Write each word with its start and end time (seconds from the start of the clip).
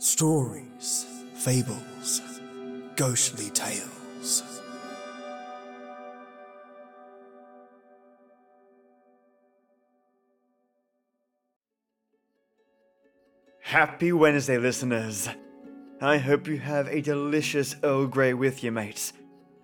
Stories, 0.00 1.06
fables, 1.34 2.20
ghostly 2.94 3.50
tales. 3.50 4.44
Happy 13.60 14.12
Wednesday, 14.12 14.56
listeners. 14.56 15.28
I 16.00 16.18
hope 16.18 16.46
you 16.46 16.58
have 16.58 16.86
a 16.86 17.00
delicious 17.00 17.74
Earl 17.82 18.06
Grey 18.06 18.34
with 18.34 18.62
you, 18.62 18.70
mates. 18.70 19.14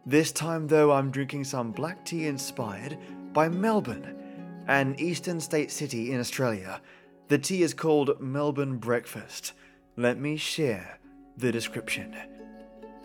This 0.04 0.32
time, 0.32 0.66
though, 0.66 0.90
I'm 0.90 1.12
drinking 1.12 1.44
some 1.44 1.70
black 1.70 2.04
tea 2.04 2.26
inspired 2.26 2.98
by 3.32 3.48
Melbourne, 3.48 4.64
an 4.66 4.96
eastern 4.98 5.38
state 5.38 5.70
city 5.70 6.10
in 6.10 6.18
Australia. 6.18 6.80
The 7.28 7.38
tea 7.38 7.62
is 7.62 7.72
called 7.72 8.20
Melbourne 8.20 8.78
Breakfast. 8.78 9.52
Let 9.96 10.18
me 10.18 10.36
share 10.36 10.98
the 11.36 11.52
description. 11.52 12.16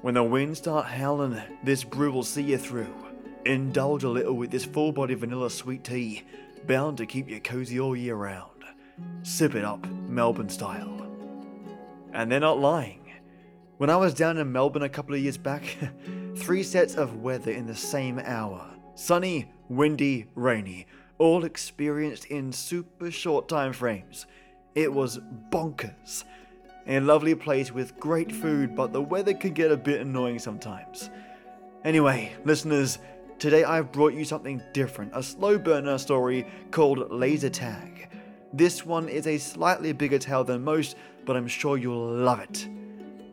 When 0.02 0.16
the 0.16 0.24
winds 0.24 0.58
start 0.58 0.88
howling, 0.88 1.40
this 1.64 1.84
brew 1.84 2.12
will 2.12 2.24
see 2.24 2.42
you 2.42 2.58
through. 2.58 2.92
Indulge 3.46 4.04
a 4.04 4.10
little 4.10 4.34
with 4.34 4.50
this 4.50 4.66
full 4.66 4.92
body 4.92 5.14
vanilla 5.14 5.52
sweet 5.52 5.84
tea, 5.84 6.24
bound 6.66 6.98
to 6.98 7.06
keep 7.06 7.30
you 7.30 7.40
cozy 7.42 7.80
all 7.80 7.96
year 7.96 8.16
round. 8.16 8.64
Sip 9.22 9.54
it 9.54 9.64
up, 9.64 9.88
Melbourne 9.88 10.50
style. 10.50 11.08
And 12.12 12.32
they're 12.32 12.40
not 12.40 12.60
lying. 12.60 13.12
When 13.78 13.92
I 13.92 13.96
was 13.96 14.16
down 14.16 14.40
in 14.40 14.52
Melbourne 14.52 14.82
a 14.82 14.90
couple 14.90 15.14
of 15.14 15.22
years 15.22 15.38
back, 15.38 15.78
three 16.38 16.64
sets 16.64 16.96
of 16.96 17.18
weather 17.18 17.52
in 17.52 17.68
the 17.68 17.76
same 17.76 18.18
hour 18.18 18.66
sunny, 18.96 19.52
windy, 19.70 20.26
rainy, 20.34 20.88
all 21.20 21.46
experienced 21.46 22.26
in 22.26 22.52
super 22.52 23.12
short 23.12 23.48
time 23.48 23.74
frames. 23.74 24.26
It 24.74 24.92
was 24.92 25.20
bonkers. 25.52 26.24
A 26.90 27.00
lovely 27.00 27.36
place 27.36 27.72
with 27.72 28.00
great 28.00 28.32
food, 28.32 28.76
but 28.76 28.92
the 28.92 29.02
weather 29.02 29.36
can 29.36 29.54
get 29.54 29.72
a 29.72 29.78
bit 29.78 30.02
annoying 30.02 30.40
sometimes. 30.40 31.12
Anyway, 31.86 32.32
listeners, 32.46 32.98
today 33.38 33.64
I've 33.64 33.92
brought 33.92 34.16
you 34.16 34.26
something 34.26 34.60
different 34.74 35.12
a 35.14 35.22
slow 35.22 35.60
burner 35.60 36.00
story 36.00 36.48
called 36.72 37.12
Laser 37.12 37.52
Tag. 37.52 38.10
This 38.54 38.88
one 38.88 39.08
is 39.08 39.28
a 39.28 39.38
slightly 39.38 39.94
bigger 39.94 40.18
tale 40.18 40.44
than 40.44 40.64
most, 40.64 40.98
but 41.26 41.38
I'm 41.38 41.48
sure 41.48 41.78
you'll 41.78 42.12
love 42.12 42.40
it. 42.40 42.68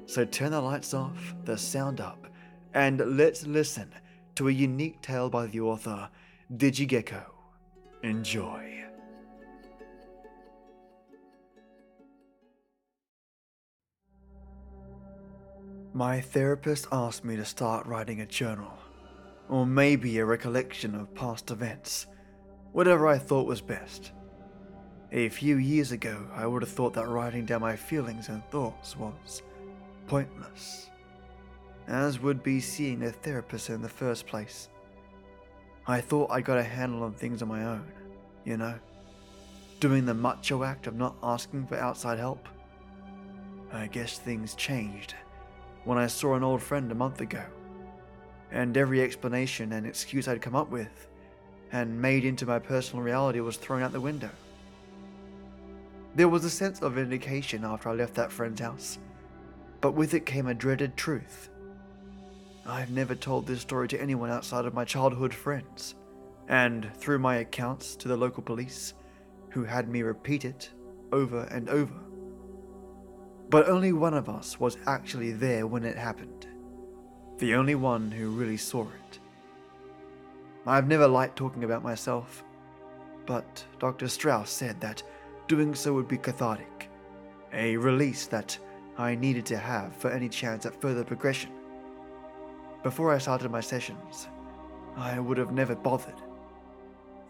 So 0.04 0.26
turn 0.26 0.50
the 0.50 0.60
lights 0.60 0.92
off, 0.92 1.34
the 1.46 1.56
sound 1.56 2.02
up, 2.02 2.26
and 2.74 3.16
let's 3.16 3.46
listen 3.46 3.90
to 4.34 4.48
a 4.48 4.52
unique 4.52 5.00
tale 5.00 5.30
by 5.30 5.46
the 5.46 5.60
author, 5.60 6.10
Digigekko. 6.54 7.22
Enjoy. 8.02 8.85
My 15.96 16.20
therapist 16.20 16.88
asked 16.92 17.24
me 17.24 17.36
to 17.36 17.44
start 17.46 17.86
writing 17.86 18.20
a 18.20 18.26
journal, 18.26 18.76
or 19.48 19.64
maybe 19.64 20.18
a 20.18 20.26
recollection 20.26 20.94
of 20.94 21.14
past 21.14 21.50
events, 21.50 22.06
whatever 22.72 23.08
I 23.08 23.16
thought 23.16 23.46
was 23.46 23.62
best. 23.62 24.12
A 25.10 25.30
few 25.30 25.56
years 25.56 25.92
ago, 25.92 26.28
I 26.34 26.46
would 26.46 26.60
have 26.60 26.70
thought 26.70 26.92
that 26.92 27.08
writing 27.08 27.46
down 27.46 27.62
my 27.62 27.76
feelings 27.76 28.28
and 28.28 28.44
thoughts 28.50 28.94
was 28.94 29.42
pointless, 30.06 30.90
as 31.88 32.20
would 32.20 32.42
be 32.42 32.60
seeing 32.60 33.02
a 33.02 33.10
therapist 33.10 33.70
in 33.70 33.80
the 33.80 33.88
first 33.88 34.26
place. 34.26 34.68
I 35.86 36.02
thought 36.02 36.30
I 36.30 36.42
got 36.42 36.58
a 36.58 36.62
handle 36.62 37.04
on 37.04 37.14
things 37.14 37.40
on 37.40 37.48
my 37.48 37.64
own, 37.64 37.90
you 38.44 38.58
know, 38.58 38.78
doing 39.80 40.04
the 40.04 40.12
macho 40.12 40.62
act 40.62 40.88
of 40.88 40.94
not 40.94 41.16
asking 41.22 41.68
for 41.68 41.78
outside 41.78 42.18
help. 42.18 42.50
I 43.72 43.86
guess 43.86 44.18
things 44.18 44.54
changed 44.56 45.14
when 45.86 45.98
I 45.98 46.08
saw 46.08 46.34
an 46.34 46.42
old 46.42 46.60
friend 46.60 46.90
a 46.90 46.96
month 46.96 47.20
ago, 47.20 47.44
and 48.50 48.76
every 48.76 49.00
explanation 49.00 49.72
and 49.72 49.86
excuse 49.86 50.26
I'd 50.26 50.42
come 50.42 50.56
up 50.56 50.68
with 50.68 51.08
and 51.70 52.02
made 52.02 52.24
into 52.24 52.44
my 52.44 52.58
personal 52.58 53.04
reality 53.04 53.38
was 53.38 53.56
thrown 53.56 53.82
out 53.82 53.92
the 53.92 54.00
window. 54.00 54.30
There 56.16 56.28
was 56.28 56.44
a 56.44 56.50
sense 56.50 56.82
of 56.82 56.94
vindication 56.94 57.64
after 57.64 57.88
I 57.88 57.92
left 57.94 58.14
that 58.16 58.32
friend's 58.32 58.60
house, 58.60 58.98
but 59.80 59.92
with 59.92 60.12
it 60.12 60.26
came 60.26 60.48
a 60.48 60.54
dreaded 60.54 60.96
truth. 60.96 61.50
I've 62.66 62.90
never 62.90 63.14
told 63.14 63.46
this 63.46 63.60
story 63.60 63.86
to 63.88 64.00
anyone 64.00 64.30
outside 64.30 64.64
of 64.64 64.74
my 64.74 64.84
childhood 64.84 65.32
friends, 65.32 65.94
and 66.48 66.92
through 66.96 67.20
my 67.20 67.36
accounts 67.36 67.94
to 67.96 68.08
the 68.08 68.16
local 68.16 68.42
police, 68.42 68.94
who 69.50 69.62
had 69.62 69.88
me 69.88 70.02
repeat 70.02 70.44
it 70.44 70.70
over 71.12 71.42
and 71.52 71.68
over. 71.68 71.94
But 73.48 73.68
only 73.68 73.92
one 73.92 74.14
of 74.14 74.28
us 74.28 74.58
was 74.58 74.78
actually 74.86 75.32
there 75.32 75.66
when 75.66 75.84
it 75.84 75.96
happened. 75.96 76.46
The 77.38 77.54
only 77.54 77.74
one 77.74 78.10
who 78.10 78.30
really 78.30 78.56
saw 78.56 78.82
it. 78.82 79.18
I've 80.66 80.88
never 80.88 81.06
liked 81.06 81.36
talking 81.36 81.62
about 81.62 81.84
myself, 81.84 82.42
but 83.24 83.64
Dr. 83.78 84.08
Strauss 84.08 84.50
said 84.50 84.80
that 84.80 85.02
doing 85.46 85.74
so 85.74 85.92
would 85.92 86.08
be 86.08 86.18
cathartic, 86.18 86.90
a 87.52 87.76
release 87.76 88.26
that 88.26 88.58
I 88.98 89.14
needed 89.14 89.46
to 89.46 89.58
have 89.58 89.94
for 89.94 90.10
any 90.10 90.28
chance 90.28 90.66
at 90.66 90.80
further 90.80 91.04
progression. 91.04 91.52
Before 92.82 93.12
I 93.12 93.18
started 93.18 93.50
my 93.50 93.60
sessions, 93.60 94.28
I 94.96 95.20
would 95.20 95.38
have 95.38 95.52
never 95.52 95.76
bothered. 95.76 96.20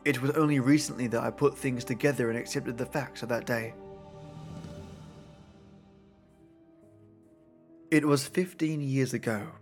It 0.04 0.22
was 0.22 0.31
only 0.33 0.60
recently 0.60 1.09
that 1.09 1.22
I 1.22 1.31
put 1.31 1.59
things 1.59 1.84
together 1.84 2.31
and 2.31 2.38
accepted 2.38 2.78
the 2.78 2.87
facts 2.87 3.22
of 3.22 3.28
that 3.31 3.44
day. 3.44 3.75
It 7.96 8.04
was 8.04 8.28
15 8.28 8.82
years 8.82 9.14
ago, 9.14 9.52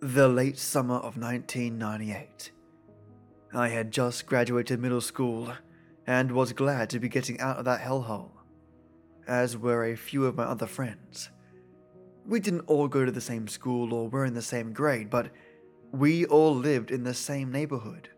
the 0.00 0.26
late 0.26 0.58
summer 0.58 0.96
of 0.96 1.16
1998. 1.16 2.50
I 3.54 3.68
had 3.68 3.92
just 3.92 4.26
graduated 4.26 4.80
middle 4.80 5.00
school 5.00 5.52
and 6.04 6.32
was 6.32 6.52
glad 6.52 6.90
to 6.90 6.98
be 6.98 7.08
getting 7.08 7.38
out 7.38 7.58
of 7.58 7.64
that 7.66 7.80
hellhole, 7.80 8.32
as 9.28 9.56
were 9.56 9.84
a 9.84 9.96
few 9.96 10.26
of 10.26 10.34
my 10.34 10.42
other 10.42 10.66
friends. 10.66 11.30
We 12.26 12.40
didn't 12.40 12.66
all 12.66 12.88
go 12.88 13.04
to 13.04 13.12
the 13.12 13.20
same 13.20 13.46
school 13.46 13.94
or 13.94 14.08
were 14.08 14.24
in 14.24 14.34
the 14.34 14.42
same 14.42 14.72
grade, 14.72 15.08
but 15.08 15.30
we 15.92 16.24
all 16.26 16.56
lived 16.56 16.90
in 16.90 17.04
the 17.04 17.14
same 17.14 17.52
neighborhood. 17.52 18.08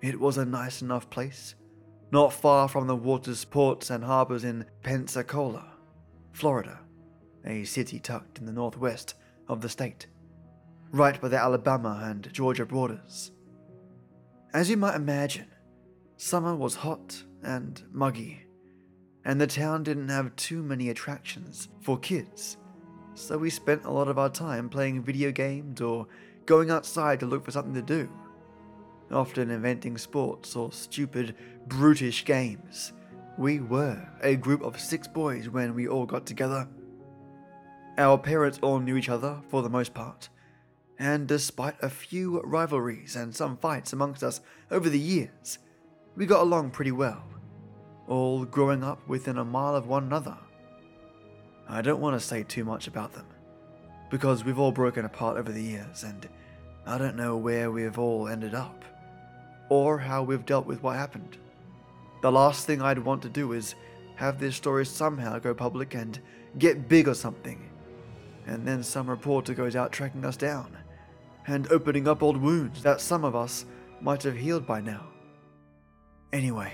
It 0.00 0.18
was 0.18 0.38
a 0.38 0.46
nice 0.46 0.80
enough 0.80 1.10
place, 1.10 1.56
not 2.10 2.32
far 2.32 2.70
from 2.70 2.86
the 2.86 2.96
waters, 2.96 3.44
ports, 3.44 3.90
and 3.90 4.02
harbors 4.02 4.44
in 4.44 4.64
Pensacola, 4.82 5.74
Florida, 6.32 6.80
a 7.46 7.64
city 7.64 7.98
tucked 7.98 8.38
in 8.38 8.46
the 8.46 8.52
northwest 8.52 9.14
of 9.48 9.60
the 9.60 9.68
state, 9.68 10.06
right 10.90 11.20
by 11.20 11.28
the 11.28 11.38
Alabama 11.38 12.00
and 12.04 12.32
Georgia 12.32 12.66
borders. 12.66 13.30
As 14.52 14.68
you 14.68 14.76
might 14.76 14.96
imagine, 14.96 15.48
summer 16.16 16.54
was 16.54 16.76
hot 16.76 17.22
and 17.42 17.82
muggy, 17.92 18.46
and 19.24 19.40
the 19.40 19.46
town 19.46 19.82
didn't 19.82 20.08
have 20.08 20.36
too 20.36 20.62
many 20.62 20.88
attractions 20.88 21.68
for 21.80 21.98
kids 21.98 22.56
so 23.16 23.38
we 23.38 23.48
spent 23.48 23.86
a 23.86 23.90
lot 23.90 24.08
of 24.08 24.18
our 24.18 24.28
time 24.28 24.68
playing 24.68 25.02
video 25.02 25.32
games 25.32 25.80
or 25.80 26.06
going 26.44 26.70
outside 26.70 27.18
to 27.20 27.26
look 27.26 27.44
for 27.44 27.50
something 27.50 27.74
to 27.74 27.82
do. 27.82 28.08
Often 29.10 29.50
inventing 29.50 29.96
sports 29.96 30.54
or 30.54 30.70
stupid, 30.70 31.34
brutish 31.66 32.24
games. 32.24 32.92
We 33.38 33.60
were 33.60 34.06
a 34.22 34.36
group 34.36 34.62
of 34.62 34.78
six 34.78 35.08
boys 35.08 35.48
when 35.48 35.74
we 35.74 35.88
all 35.88 36.04
got 36.04 36.26
together. 36.26 36.68
Our 37.98 38.18
parents 38.18 38.58
all 38.60 38.78
knew 38.78 38.96
each 38.96 39.08
other 39.08 39.40
for 39.48 39.62
the 39.62 39.70
most 39.70 39.94
part, 39.94 40.28
and 40.98 41.26
despite 41.26 41.76
a 41.80 41.88
few 41.88 42.42
rivalries 42.42 43.16
and 43.16 43.34
some 43.34 43.56
fights 43.56 43.94
amongst 43.94 44.22
us 44.22 44.42
over 44.70 44.90
the 44.90 44.98
years, 44.98 45.58
we 46.14 46.26
got 46.26 46.42
along 46.42 46.72
pretty 46.72 46.92
well, 46.92 47.24
all 48.06 48.44
growing 48.44 48.84
up 48.84 49.06
within 49.08 49.38
a 49.38 49.44
mile 49.46 49.74
of 49.74 49.86
one 49.86 50.04
another. 50.04 50.36
I 51.68 51.80
don't 51.80 52.00
want 52.00 52.20
to 52.20 52.26
say 52.26 52.42
too 52.42 52.64
much 52.64 52.86
about 52.86 53.14
them, 53.14 53.26
because 54.10 54.44
we've 54.44 54.58
all 54.58 54.72
broken 54.72 55.06
apart 55.06 55.38
over 55.38 55.50
the 55.50 55.62
years, 55.62 56.02
and 56.02 56.28
I 56.84 56.98
don't 56.98 57.16
know 57.16 57.38
where 57.38 57.70
we've 57.70 57.98
all 57.98 58.28
ended 58.28 58.54
up, 58.54 58.84
or 59.70 59.96
how 59.98 60.22
we've 60.22 60.44
dealt 60.44 60.66
with 60.66 60.82
what 60.82 60.96
happened. 60.96 61.38
The 62.20 62.30
last 62.30 62.66
thing 62.66 62.82
I'd 62.82 62.98
want 62.98 63.22
to 63.22 63.30
do 63.30 63.52
is 63.52 63.74
have 64.16 64.38
this 64.38 64.54
story 64.54 64.84
somehow 64.84 65.38
go 65.38 65.54
public 65.54 65.94
and 65.94 66.20
get 66.58 66.88
big 66.88 67.08
or 67.08 67.14
something, 67.14 67.70
and 68.46 68.66
then 68.66 68.82
some 68.82 69.10
reporter 69.10 69.54
goes 69.54 69.76
out 69.76 69.92
tracking 69.92 70.24
us 70.24 70.36
down, 70.36 70.76
and 71.46 71.70
opening 71.70 72.08
up 72.08 72.22
old 72.22 72.36
wounds 72.36 72.82
that 72.82 73.00
some 73.00 73.24
of 73.24 73.34
us 73.34 73.66
might 74.00 74.22
have 74.22 74.36
healed 74.36 74.66
by 74.66 74.80
now. 74.80 75.06
Anyway, 76.32 76.72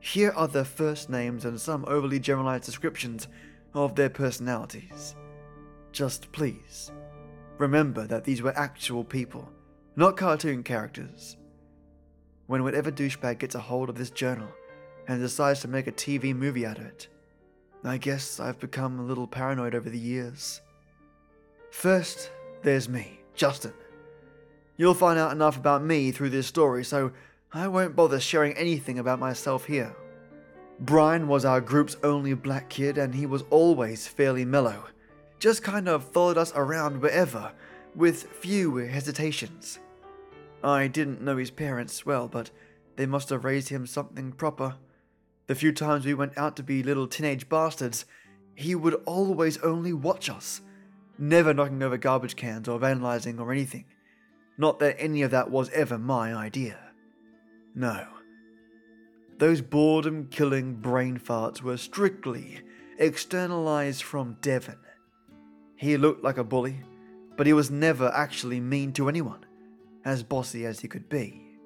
here 0.00 0.32
are 0.36 0.48
their 0.48 0.64
first 0.64 1.08
names 1.08 1.44
and 1.44 1.60
some 1.60 1.84
overly 1.88 2.18
generalized 2.18 2.64
descriptions 2.64 3.28
of 3.72 3.94
their 3.94 4.10
personalities. 4.10 5.14
Just 5.92 6.30
please, 6.32 6.90
remember 7.58 8.06
that 8.06 8.24
these 8.24 8.42
were 8.42 8.56
actual 8.56 9.04
people, 9.04 9.48
not 9.96 10.16
cartoon 10.16 10.62
characters. 10.62 11.36
When 12.46 12.62
whatever 12.62 12.90
douchebag 12.90 13.38
gets 13.38 13.54
a 13.54 13.60
hold 13.60 13.88
of 13.88 13.96
this 13.96 14.10
journal 14.10 14.48
and 15.08 15.20
decides 15.20 15.60
to 15.60 15.68
make 15.68 15.86
a 15.86 15.92
TV 15.92 16.34
movie 16.34 16.66
out 16.66 16.78
of 16.78 16.84
it, 16.84 17.08
I 17.84 17.98
guess 17.98 18.40
I've 18.40 18.58
become 18.58 18.98
a 18.98 19.04
little 19.04 19.26
paranoid 19.26 19.74
over 19.74 19.90
the 19.90 19.98
years. 19.98 20.62
First, 21.70 22.30
there's 22.62 22.88
me, 22.88 23.20
Justin. 23.34 23.74
You'll 24.76 24.94
find 24.94 25.18
out 25.18 25.32
enough 25.32 25.58
about 25.58 25.84
me 25.84 26.10
through 26.10 26.30
this 26.30 26.46
story, 26.46 26.82
so 26.82 27.12
I 27.52 27.68
won't 27.68 27.94
bother 27.94 28.18
sharing 28.18 28.54
anything 28.54 28.98
about 28.98 29.18
myself 29.18 29.66
here. 29.66 29.94
Brian 30.80 31.28
was 31.28 31.44
our 31.44 31.60
group's 31.60 31.96
only 32.02 32.32
black 32.34 32.70
kid, 32.70 32.96
and 32.96 33.14
he 33.14 33.26
was 33.26 33.44
always 33.50 34.08
fairly 34.08 34.44
mellow. 34.44 34.84
Just 35.38 35.62
kind 35.62 35.88
of 35.88 36.04
followed 36.04 36.38
us 36.38 36.52
around 36.56 37.02
wherever, 37.02 37.52
with 37.94 38.24
few 38.24 38.76
hesitations. 38.76 39.78
I 40.62 40.88
didn't 40.88 41.20
know 41.20 41.36
his 41.36 41.50
parents 41.50 42.06
well, 42.06 42.28
but 42.28 42.50
they 42.96 43.06
must 43.06 43.28
have 43.28 43.44
raised 43.44 43.68
him 43.68 43.86
something 43.86 44.32
proper. 44.32 44.76
The 45.46 45.54
few 45.54 45.72
times 45.72 46.06
we 46.06 46.14
went 46.14 46.38
out 46.38 46.56
to 46.56 46.62
be 46.62 46.82
little 46.82 47.06
teenage 47.06 47.48
bastards, 47.48 48.06
he 48.54 48.74
would 48.74 48.94
always 49.04 49.58
only 49.58 49.92
watch 49.92 50.30
us, 50.30 50.62
never 51.18 51.52
knocking 51.52 51.82
over 51.82 51.98
garbage 51.98 52.36
cans 52.36 52.68
or 52.68 52.78
vandalizing 52.78 53.38
or 53.38 53.52
anything. 53.52 53.84
Not 54.56 54.78
that 54.78 54.96
any 54.98 55.22
of 55.22 55.30
that 55.32 55.50
was 55.50 55.70
ever 55.70 55.98
my 55.98 56.34
idea. 56.34 56.78
No. 57.74 58.06
Those 59.38 59.60
boredom 59.60 60.28
killing 60.30 60.76
brain 60.76 61.18
farts 61.18 61.60
were 61.60 61.76
strictly 61.76 62.60
externalized 62.98 64.02
from 64.02 64.36
Devon. 64.40 64.78
He 65.76 65.96
looked 65.96 66.22
like 66.22 66.38
a 66.38 66.44
bully, 66.44 66.80
but 67.36 67.46
he 67.46 67.52
was 67.52 67.70
never 67.70 68.12
actually 68.14 68.60
mean 68.60 68.92
to 68.92 69.08
anyone, 69.08 69.44
as 70.04 70.22
bossy 70.22 70.64
as 70.64 70.80
he 70.80 70.88
could 70.88 71.08
be. 71.08 71.58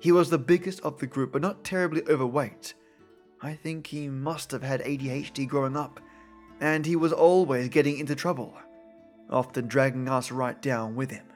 He 0.00 0.12
was 0.12 0.30
the 0.30 0.38
biggest 0.38 0.80
of 0.80 0.98
the 0.98 1.06
group, 1.06 1.32
but 1.32 1.42
not 1.42 1.64
terribly 1.64 2.02
overweight. 2.08 2.74
I 3.44 3.54
think 3.54 3.88
he 3.88 4.08
must 4.08 4.52
have 4.52 4.62
had 4.62 4.82
ADHD 4.82 5.48
growing 5.48 5.76
up, 5.76 5.98
and 6.60 6.86
he 6.86 6.94
was 6.94 7.12
always 7.12 7.68
getting 7.68 7.98
into 7.98 8.14
trouble, 8.14 8.54
often 9.28 9.66
dragging 9.66 10.08
us 10.08 10.30
right 10.30 10.60
down 10.62 10.94
with 10.94 11.10
him. 11.10 11.26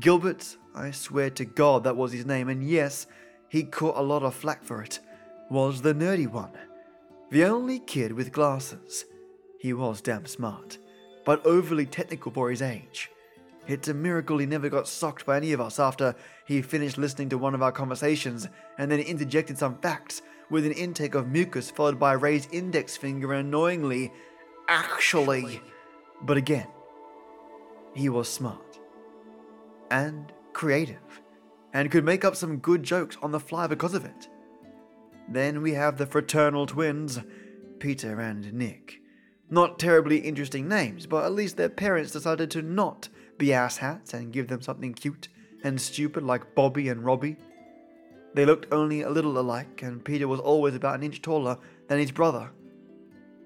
Gilbert, 0.00 0.56
I 0.74 0.92
swear 0.92 1.28
to 1.30 1.44
God 1.44 1.84
that 1.84 1.96
was 1.96 2.12
his 2.12 2.24
name, 2.24 2.48
and 2.48 2.66
yes, 2.66 3.06
he 3.50 3.64
caught 3.64 3.98
a 3.98 4.02
lot 4.02 4.22
of 4.22 4.34
flack 4.34 4.64
for 4.64 4.82
it, 4.82 4.98
was 5.50 5.82
the 5.82 5.92
nerdy 5.92 6.26
one. 6.26 6.52
The 7.30 7.44
only 7.44 7.80
kid 7.80 8.12
with 8.12 8.32
glasses. 8.32 9.04
He 9.60 9.74
was 9.74 10.00
damn 10.00 10.24
smart, 10.24 10.78
but 11.26 11.44
overly 11.44 11.84
technical 11.84 12.32
for 12.32 12.50
his 12.50 12.62
age. 12.62 13.10
It's 13.66 13.88
a 13.88 13.94
miracle 13.94 14.38
he 14.38 14.46
never 14.46 14.68
got 14.70 14.88
socked 14.88 15.26
by 15.26 15.36
any 15.36 15.52
of 15.52 15.60
us 15.60 15.78
after 15.78 16.14
he 16.46 16.62
finished 16.62 16.98
listening 16.98 17.28
to 17.30 17.38
one 17.38 17.54
of 17.54 17.62
our 17.62 17.72
conversations 17.72 18.48
and 18.78 18.90
then 18.90 19.00
interjected 19.00 19.58
some 19.58 19.78
facts 19.78 20.22
with 20.50 20.66
an 20.66 20.72
intake 20.72 21.14
of 21.14 21.28
mucus 21.28 21.70
followed 21.70 21.98
by 21.98 22.14
a 22.14 22.18
raised 22.18 22.52
index 22.52 22.96
finger 22.96 23.32
and 23.32 23.48
annoyingly, 23.48 24.12
actually. 24.68 25.60
But 26.22 26.36
again, 26.36 26.68
he 27.94 28.08
was 28.08 28.28
smart 28.28 28.78
and 29.90 30.32
creative 30.52 31.22
and 31.72 31.90
could 31.90 32.04
make 32.04 32.24
up 32.24 32.36
some 32.36 32.58
good 32.58 32.82
jokes 32.82 33.16
on 33.22 33.32
the 33.32 33.40
fly 33.40 33.66
because 33.66 33.94
of 33.94 34.04
it. 34.04 34.28
Then 35.28 35.62
we 35.62 35.72
have 35.72 35.96
the 35.96 36.06
fraternal 36.06 36.66
twins, 36.66 37.20
Peter 37.78 38.20
and 38.20 38.52
Nick. 38.52 39.00
Not 39.50 39.78
terribly 39.78 40.18
interesting 40.18 40.68
names, 40.68 41.06
but 41.06 41.24
at 41.24 41.32
least 41.32 41.56
their 41.56 41.68
parents 41.68 42.12
decided 42.12 42.50
to 42.52 42.62
not 42.62 43.08
be 43.38 43.48
asshats 43.48 44.14
and 44.14 44.32
give 44.32 44.48
them 44.48 44.62
something 44.62 44.94
cute 44.94 45.28
and 45.62 45.80
stupid 45.80 46.22
like 46.22 46.54
Bobby 46.54 46.88
and 46.88 47.04
Robbie. 47.04 47.36
They 48.34 48.44
looked 48.44 48.72
only 48.72 49.02
a 49.02 49.10
little 49.10 49.38
alike, 49.38 49.82
and 49.82 50.04
Peter 50.04 50.26
was 50.26 50.40
always 50.40 50.74
about 50.74 50.96
an 50.96 51.04
inch 51.04 51.22
taller 51.22 51.56
than 51.86 52.00
his 52.00 52.10
brother. 52.10 52.50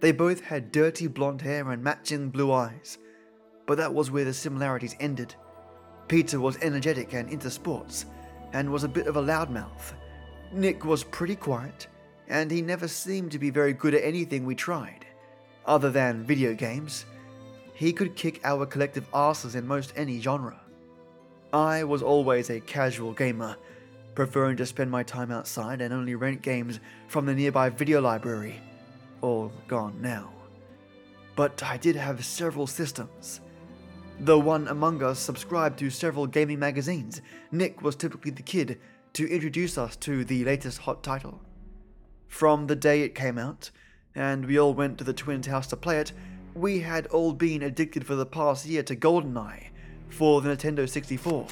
They 0.01 0.13
both 0.13 0.41
had 0.41 0.73
dirty 0.73 1.07
blonde 1.07 1.43
hair 1.43 1.71
and 1.71 1.85
matching 1.85 2.31
blue 2.31 2.53
eyes, 2.53 2.99
but 3.67 3.77
that 3.77 3.93
was 3.93 4.11
where 4.11 4.25
the 4.25 4.33
similarities 4.33 4.97
ended. 4.99 5.35
Peter 6.09 6.41
was 6.41 6.57
energetic 6.63 7.13
and 7.13 7.29
into 7.29 7.51
sports, 7.51 8.07
and 8.55 8.71
was 8.71 8.85
a 8.85 8.89
bit 8.89 9.07
of 9.07 9.17
a 9.17 9.23
loudmouth. 9.23 9.93
Nick 10.53 10.87
was 10.87 11.05
pretty 11.05 11.37
quiet, 11.37 11.87
and 12.29 12.51
he 12.51 12.63
never 12.63 12.89
seemed 12.89 13.31
to 13.33 13.39
be 13.39 13.51
very 13.51 13.75
good 13.75 13.95
at 13.95 14.05
anything 14.05 14.47
we 14.47 14.55
tried, 14.55 15.05
other 15.67 15.91
than 15.91 16.25
video 16.25 16.55
games. 16.55 17.05
He 17.75 17.93
could 17.93 18.17
kick 18.17 18.41
our 18.43 18.65
collective 18.65 19.07
asses 19.13 19.55
in 19.55 19.67
most 19.67 19.93
any 19.97 20.19
genre. 20.21 20.59
I 21.53 21.85
was 21.85 22.03
always 22.03 22.49
a 22.49 22.61
casual 22.61 23.13
gamer, 23.13 23.57
preferring 24.19 24.57
to 24.57 24.67
spend 24.67 24.91
my 24.91 25.05
time 25.05 25.31
outside 25.31 25.81
and 25.81 25.95
only 25.95 26.17
rent 26.17 26.43
games 26.43 26.81
from 27.07 27.25
the 27.25 27.33
nearby 27.33 27.69
video 27.69 28.01
library, 28.01 28.61
all 29.21 29.53
gone 29.69 29.97
now. 30.03 30.29
But 31.37 31.63
I 31.63 31.77
did 31.77 31.95
have 31.95 32.25
several 32.25 32.67
systems. 32.67 33.41
Though 34.19 34.41
one 34.41 34.67
among 34.67 35.05
us 35.05 35.21
subscribed 35.21 35.79
to 35.79 35.89
several 35.89 36.27
gaming 36.27 36.59
magazines, 36.59 37.23
Nick 37.53 37.81
was 37.81 37.95
typically 37.95 38.33
the 38.33 38.43
kid 38.43 38.81
to 39.13 39.33
introduce 39.33 39.79
us 39.79 39.95
to 39.99 40.25
the 40.25 40.45
latest 40.45 40.79
hot 40.79 41.05
title. 41.05 41.41
From 42.27 42.67
the 42.67 42.75
day 42.75 43.03
it 43.03 43.15
came 43.15 43.39
out, 43.39 43.71
and 44.17 44.45
we 44.45 44.59
all 44.59 44.75
went 44.75 44.99
to 44.99 45.05
the 45.05 45.13
twins' 45.13 45.47
house 45.47 45.69
to 45.69 45.77
play 45.77 45.99
it, 45.99 46.13
we 46.55 46.81
had 46.81 47.07
all 47.07 47.33
been 47.33 47.63
addicted 47.63 48.05
for 48.05 48.17
the 48.17 48.27
past 48.27 48.67
year 48.67 48.83
to 48.83 48.97
GoldenEye 48.97 49.69
for 50.09 50.41
the 50.41 50.49
Nintendo 50.49 50.89
64. 50.89 51.47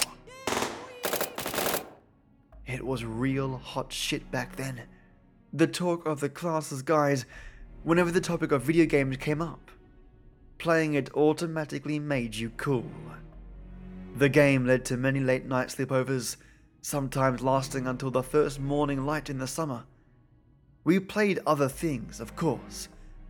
It 2.67 2.85
was 2.85 3.05
real 3.05 3.59
hot 3.59 3.93
shit 3.93 4.31
back 4.33 4.57
then. 4.57 4.83
The 5.53 5.69
talk 5.69 6.05
of 6.05 6.19
the 6.21 6.29
classes 6.29 6.83
guys 6.83 7.25
whenever 7.85 8.11
the 8.11 8.21
topic 8.21 8.51
of 8.51 8.63
video 8.63 8.87
games 8.87 9.17
came 9.19 9.41
up. 9.41 9.71
Playing 10.59 10.95
it 10.95 11.15
automatically 11.15 12.01
made 12.01 12.35
you 12.35 12.51
cool. 12.51 12.91
The 14.17 14.29
game 14.29 14.67
led 14.67 14.85
to 14.87 14.97
many 14.97 15.21
late 15.21 15.47
night 15.47 15.69
sleepovers, 15.69 16.37
sometimes 16.81 17.43
lasting 17.43 17.87
until 17.87 18.11
the 18.11 18.23
first 18.23 18.59
morning 18.59 19.07
light 19.07 19.31
in 19.31 19.39
the 19.39 19.47
summer. 19.47 19.85
We 20.83 20.99
played 20.99 21.41
other 21.47 21.69
things, 21.69 22.21
of 22.21 22.35
course, 22.35 22.89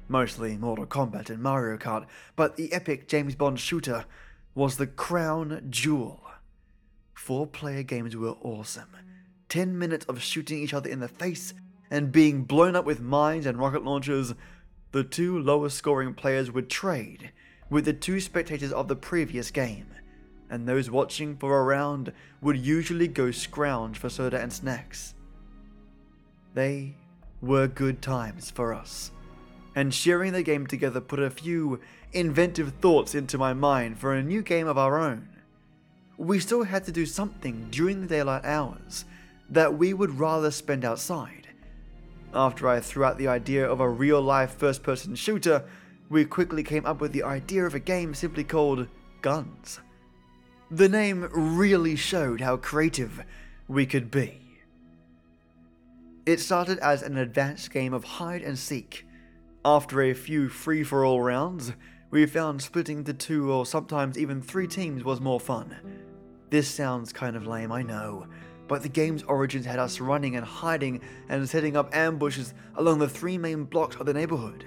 mostly 0.09 0.56
Mortal 0.56 0.87
Kombat 0.87 1.29
and 1.29 1.43
Mario 1.43 1.77
Kart, 1.77 2.06
but 2.37 2.56
the 2.56 2.73
epic 2.73 3.09
James 3.09 3.35
Bond 3.35 3.61
shooter 3.61 4.06
was 4.55 4.77
the 4.77 4.87
crown 4.87 5.67
jewel. 5.69 6.23
Four 7.12 7.47
player 7.47 7.83
games 7.83 8.17
were 8.17 8.37
awesome. 8.41 8.88
10 9.48 9.78
minutes 9.78 10.04
of 10.06 10.22
shooting 10.22 10.58
each 10.58 10.75
other 10.75 10.90
in 10.90 11.00
the 11.00 11.08
face 11.08 11.54
and 11.90 12.12
being 12.12 12.43
blown 12.43 12.75
up 12.75 12.84
with 12.84 13.00
mines 13.00 13.46
and 13.46 13.58
rocket 13.58 13.84
launchers 13.84 14.34
the 14.93 15.04
two 15.04 15.38
lowest 15.38 15.76
scoring 15.76 16.14
players 16.14 16.50
would 16.50 16.71
trade 16.71 17.30
with 17.68 17.85
the 17.85 17.92
two 17.92 18.21
spectators 18.21 18.73
of 18.73 18.88
the 18.88 18.97
previous 18.97 19.50
game, 19.50 19.87
and 20.49 20.66
those 20.66 20.90
watching 20.90 21.37
for 21.37 21.59
a 21.59 21.64
round 21.64 22.12
would 22.40 22.56
usually 22.56 23.09
go 23.09 23.30
scrounge 23.30 23.99
for 23.99 24.09
soda 24.09 24.40
and 24.40 24.52
snacks. 24.52 25.14
They 26.54 26.94
were 27.42 27.66
good 27.66 28.00
times 28.00 28.50
for 28.50 28.73
us, 28.73 29.11
and 29.75 29.92
sharing 29.92 30.32
the 30.32 30.42
game 30.42 30.66
together 30.66 31.00
put 31.00 31.18
a 31.18 31.28
few 31.28 31.80
inventive 32.12 32.75
thoughts 32.80 33.14
into 33.14 33.37
my 33.37 33.52
mind 33.52 33.99
for 33.99 34.14
a 34.14 34.23
new 34.23 34.42
game 34.42 34.68
of 34.68 34.78
our 34.78 34.99
own. 34.99 35.28
We 36.16 36.40
still 36.40 36.62
had 36.62 36.85
to 36.85 36.92
do 36.92 37.04
something 37.04 37.68
during 37.71 38.00
the 38.00 38.06
daylight 38.06 38.44
hours 38.44 39.04
that 39.50 39.76
we 39.76 39.93
would 39.95 40.19
rather 40.19 40.50
spend 40.50 40.85
outside 40.85 41.47
after 42.37 42.69
I 42.69 42.81
threw 42.81 43.05
out 43.05 43.19
the 43.19 43.29
idea 43.29 43.69
of 43.69 43.81
a 43.81 43.88
real 43.88 44.21
life 44.21 44.53
first 44.53 44.83
person 44.83 45.15
shooter, 45.15 45.65
we 46.09 46.25
quickly 46.25 46.62
came 46.62 46.87
up 46.87 47.00
with 47.00 47.12
the 47.12 47.23
idea 47.23 47.65
of 47.65 47.75
a 47.75 47.81
game 47.81 48.15
simply 48.15 48.45
called 48.45 48.87
Guns. 49.23 49.81
The 50.71 50.88
name 50.88 51.29
really 51.33 51.97
showed 51.97 52.41
how 52.41 52.59
creative 52.59 53.25
we 53.67 53.87
could 53.87 54.11
be. 54.11 54.41
It 56.26 56.41
started 56.41 56.79
as 56.81 57.03
an 57.03 57.17
advanced 57.17 57.71
game 57.71 57.95
of 57.95 58.05
hide 58.05 58.43
and 58.43 58.59
seek. 58.59 59.07
After 59.65 60.03
a 60.03 60.12
few 60.12 60.49
free 60.49 60.83
for 60.83 61.05
all 61.05 61.23
rounds, 61.23 61.73
we 62.11 62.26
found 62.26 62.62
splitting 62.62 62.99
into 62.99 63.15
two 63.15 63.50
or 63.50 63.65
sometimes 63.65 64.19
even 64.19 64.43
three 64.43 64.67
teams 64.67 65.05
was 65.05 65.21
more 65.21 65.41
fun. 65.41 65.75
This 66.50 66.69
sounds 66.69 67.12
kind 67.12 67.37
of 67.37 67.47
lame, 67.47 67.73
I 67.73 67.83
know, 67.83 68.26
but 68.68 68.82
the 68.82 68.88
game's 68.88 69.23
origins 69.25 69.66
had 69.66 69.78
us 69.78 70.00
running 70.00 70.37
and 70.37 70.44
hiding 70.44 71.00
and 71.28 71.49
setting 71.49 71.76
up 71.76 71.94
ambushes 71.94 72.54
along 72.76 72.99
the 72.99 73.08
three 73.08 73.38
main 73.38 73.64
blocks 73.64 73.96
of 73.96 74.06
the 74.06 74.14
neighborhood. 74.14 74.66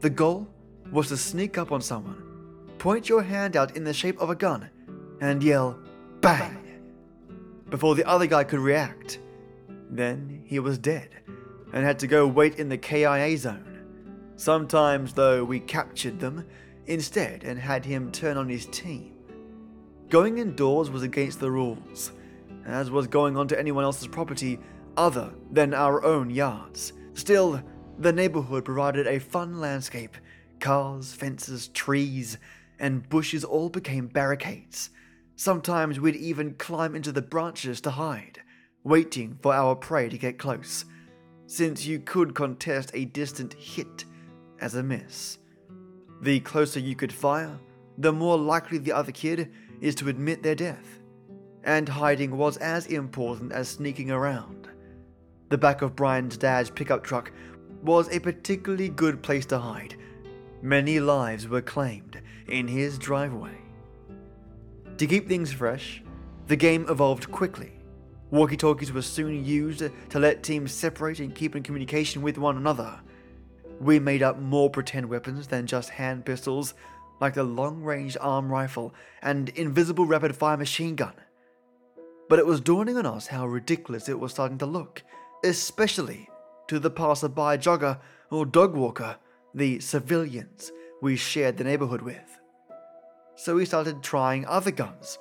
The 0.00 0.10
goal 0.10 0.48
was 0.90 1.08
to 1.08 1.16
sneak 1.16 1.58
up 1.58 1.72
on 1.72 1.80
someone, 1.80 2.22
point 2.78 3.08
your 3.08 3.22
hand 3.22 3.56
out 3.56 3.76
in 3.76 3.84
the 3.84 3.94
shape 3.94 4.20
of 4.20 4.30
a 4.30 4.34
gun, 4.34 4.68
and 5.20 5.42
yell, 5.42 5.78
BANG! 6.20 6.58
before 7.70 7.94
the 7.94 8.04
other 8.04 8.26
guy 8.26 8.44
could 8.44 8.60
react. 8.60 9.18
Then 9.90 10.42
he 10.44 10.58
was 10.58 10.76
dead 10.76 11.08
and 11.72 11.84
had 11.84 11.98
to 12.00 12.06
go 12.06 12.26
wait 12.26 12.58
in 12.58 12.68
the 12.68 12.76
KIA 12.76 13.38
zone. 13.38 13.80
Sometimes, 14.36 15.14
though, 15.14 15.42
we 15.42 15.58
captured 15.58 16.20
them 16.20 16.46
instead 16.86 17.44
and 17.44 17.58
had 17.58 17.86
him 17.86 18.12
turn 18.12 18.36
on 18.36 18.48
his 18.48 18.66
team. 18.66 19.14
Going 20.10 20.36
indoors 20.36 20.90
was 20.90 21.02
against 21.02 21.40
the 21.40 21.50
rules 21.50 22.12
as 22.66 22.90
was 22.90 23.06
going 23.06 23.36
onto 23.36 23.54
anyone 23.54 23.84
else's 23.84 24.08
property 24.08 24.58
other 24.96 25.32
than 25.50 25.74
our 25.74 26.04
own 26.04 26.30
yards. 26.30 26.92
Still, 27.14 27.62
The 27.98 28.12
neighborhood 28.12 28.64
provided 28.64 29.06
a 29.06 29.20
fun 29.20 29.60
landscape. 29.60 30.16
Cars, 30.60 31.12
fences, 31.12 31.68
trees, 31.68 32.38
and 32.78 33.08
bushes 33.08 33.44
all 33.44 33.68
became 33.68 34.08
barricades. 34.08 34.90
Sometimes 35.36 36.00
we'd 36.00 36.16
even 36.16 36.54
climb 36.54 36.94
into 36.94 37.12
the 37.12 37.22
branches 37.22 37.80
to 37.82 37.90
hide, 37.90 38.40
waiting 38.82 39.38
for 39.42 39.54
our 39.54 39.74
prey 39.74 40.08
to 40.08 40.18
get 40.18 40.38
close, 40.38 40.84
since 41.46 41.86
you 41.86 41.98
could 42.00 42.34
contest 42.34 42.90
a 42.94 43.04
distant 43.04 43.54
hit 43.54 44.04
as 44.60 44.74
a 44.74 44.82
miss. 44.82 45.38
The 46.22 46.40
closer 46.40 46.80
you 46.80 46.96
could 46.96 47.12
fire, 47.12 47.58
the 47.98 48.12
more 48.12 48.38
likely 48.38 48.78
the 48.78 48.92
other 48.92 49.12
kid 49.12 49.52
is 49.80 49.94
to 49.96 50.08
admit 50.08 50.42
their 50.42 50.54
death. 50.54 51.01
And 51.64 51.88
hiding 51.88 52.36
was 52.36 52.56
as 52.56 52.86
important 52.86 53.52
as 53.52 53.68
sneaking 53.68 54.10
around. 54.10 54.68
The 55.48 55.58
back 55.58 55.82
of 55.82 55.94
Brian's 55.94 56.36
dad's 56.36 56.70
pickup 56.70 57.04
truck 57.04 57.30
was 57.82 58.08
a 58.08 58.20
particularly 58.20 58.88
good 58.88 59.22
place 59.22 59.46
to 59.46 59.58
hide. 59.58 59.96
Many 60.62 61.00
lives 61.00 61.48
were 61.48 61.62
claimed 61.62 62.20
in 62.48 62.68
his 62.68 62.98
driveway. 62.98 63.56
To 64.98 65.06
keep 65.06 65.28
things 65.28 65.52
fresh, 65.52 66.02
the 66.46 66.56
game 66.56 66.86
evolved 66.88 67.30
quickly. 67.30 67.72
Walkie 68.30 68.56
talkies 68.56 68.92
were 68.92 69.02
soon 69.02 69.44
used 69.44 69.82
to 70.10 70.18
let 70.18 70.42
teams 70.42 70.72
separate 70.72 71.20
and 71.20 71.34
keep 71.34 71.54
in 71.54 71.62
communication 71.62 72.22
with 72.22 72.38
one 72.38 72.56
another. 72.56 73.00
We 73.80 73.98
made 73.98 74.22
up 74.22 74.38
more 74.38 74.70
pretend 74.70 75.06
weapons 75.08 75.48
than 75.48 75.66
just 75.66 75.90
hand 75.90 76.24
pistols, 76.24 76.74
like 77.20 77.34
the 77.34 77.44
long 77.44 77.82
range 77.82 78.16
arm 78.20 78.50
rifle 78.50 78.94
and 79.22 79.48
invisible 79.50 80.06
rapid 80.06 80.34
fire 80.34 80.56
machine 80.56 80.96
gun. 80.96 81.14
But 82.28 82.38
it 82.38 82.46
was 82.46 82.60
dawning 82.60 82.96
on 82.96 83.06
us 83.06 83.26
how 83.26 83.46
ridiculous 83.46 84.08
it 84.08 84.18
was 84.18 84.32
starting 84.32 84.58
to 84.58 84.66
look, 84.66 85.02
especially 85.44 86.28
to 86.68 86.78
the 86.78 86.90
passerby 86.90 87.58
jogger 87.58 87.98
or 88.30 88.46
dog 88.46 88.74
walker, 88.74 89.16
the 89.54 89.80
civilians 89.80 90.72
we 91.02 91.16
shared 91.16 91.58
the 91.58 91.64
neighborhood 91.64 92.02
with. 92.02 92.38
So 93.34 93.56
we 93.56 93.64
started 93.64 94.02
trying 94.02 94.46
other 94.46 94.70
guns, 94.70 95.18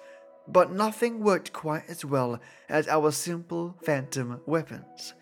but 0.48 0.72
nothing 0.72 1.24
worked 1.24 1.54
quite 1.54 1.84
as 1.90 2.06
well 2.06 2.40
as 2.70 2.88
our 2.88 3.12
simple 3.12 3.76
phantom 3.84 4.42
weapons. 4.46 5.14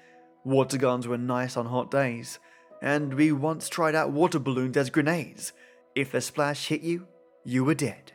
Water 0.43 0.77
guns 0.77 1.07
were 1.07 1.17
nice 1.17 1.55
on 1.57 1.65
hot 1.65 1.91
days, 1.91 2.39
and 2.81 3.13
we 3.13 3.31
once 3.31 3.69
tried 3.69 3.95
out 3.95 4.11
water 4.11 4.39
balloons 4.39 4.77
as 4.77 4.89
grenades. 4.89 5.53
If 5.95 6.11
the 6.11 6.21
splash 6.21 6.67
hit 6.67 6.81
you, 6.81 7.07
you 7.43 7.63
were 7.63 7.75
dead. 7.75 8.13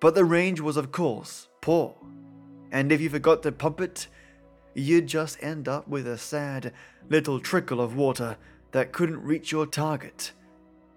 But 0.00 0.14
the 0.14 0.24
range 0.24 0.60
was, 0.60 0.76
of 0.76 0.92
course, 0.92 1.48
poor. 1.60 1.96
And 2.70 2.92
if 2.92 3.00
you 3.00 3.10
forgot 3.10 3.42
to 3.42 3.52
pump 3.52 3.80
it, 3.80 4.08
you'd 4.74 5.06
just 5.06 5.42
end 5.42 5.68
up 5.68 5.88
with 5.88 6.06
a 6.06 6.18
sad 6.18 6.72
little 7.08 7.40
trickle 7.40 7.80
of 7.80 7.96
water 7.96 8.36
that 8.72 8.92
couldn't 8.92 9.22
reach 9.22 9.52
your 9.52 9.66
target. 9.66 10.32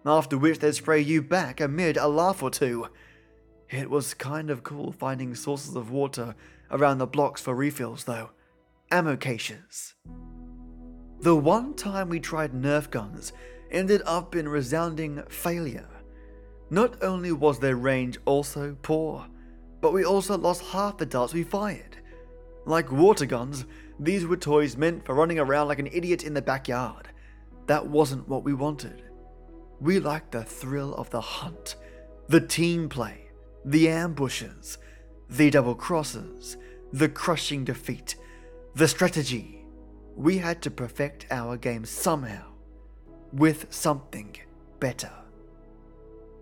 After 0.06 0.38
which 0.38 0.60
they'd 0.60 0.76
spray 0.76 1.00
you 1.00 1.22
back 1.22 1.62
amid 1.62 1.98
a 1.98 2.08
laugh 2.08 2.44
or 2.44 2.50
two. 2.50 2.88
It 3.70 3.90
was 3.90 4.14
kind 4.14 4.50
of 4.50 4.64
cool 4.64 4.92
finding 4.92 5.34
sources 5.36 5.76
of 5.76 5.92
water 5.92 6.36
around 6.70 6.98
the 6.98 7.08
blocks 7.08 7.42
for 7.42 7.56
refills, 7.56 8.04
though. 8.04 8.32
Ammo 8.92 9.16
caches. 9.16 9.94
The 11.22 11.36
one 11.36 11.76
time 11.76 12.10
we 12.10 12.20
tried 12.20 12.52
Nerf 12.52 12.90
guns 12.90 13.32
ended 13.70 14.02
up 14.06 14.36
in 14.36 14.50
resounding 14.50 15.24
failure. 15.30 15.88
Not 16.70 17.02
only 17.04 17.32
was 17.32 17.60
their 17.60 17.76
range 17.76 18.18
also 18.26 18.76
poor, 18.82 19.28
but 19.82 19.94
we 19.94 20.06
also 20.06 20.38
lost 20.38 20.62
half 20.62 20.98
the 20.98 21.06
darts 21.06 21.34
we 21.34 21.44
fired. 21.44 21.98
Like 22.66 22.92
water 22.92 23.26
guns, 23.26 23.66
these 24.00 24.26
were 24.26 24.38
toys 24.38 24.78
meant 24.78 25.06
for 25.06 25.16
running 25.16 25.40
around 25.40 25.68
like 25.68 25.80
an 25.80 25.90
idiot 25.92 26.24
in 26.24 26.34
the 26.34 26.42
backyard. 26.42 27.10
That 27.66 27.88
wasn't 27.88 28.28
what 28.28 28.44
we 28.44 28.54
wanted. 28.54 29.04
We 29.80 30.00
liked 30.00 30.32
the 30.32 30.44
thrill 30.44 30.94
of 30.96 31.10
the 31.10 31.22
hunt, 31.22 31.76
the 32.28 32.42
team 32.42 32.88
play, 32.88 33.30
the 33.66 33.90
ambushes, 33.90 34.78
the 35.30 35.50
double 35.50 35.76
crosses, 35.76 36.58
the 36.94 37.10
crushing 37.10 37.64
defeat, 37.64 38.16
the 38.76 38.88
strategy. 38.88 39.66
We 40.16 40.38
had 40.38 40.62
to 40.64 40.72
perfect 40.72 41.26
our 41.32 41.58
game 41.58 41.86
somehow, 41.86 42.46
with 43.32 43.68
something 43.74 44.36
better. 44.80 45.12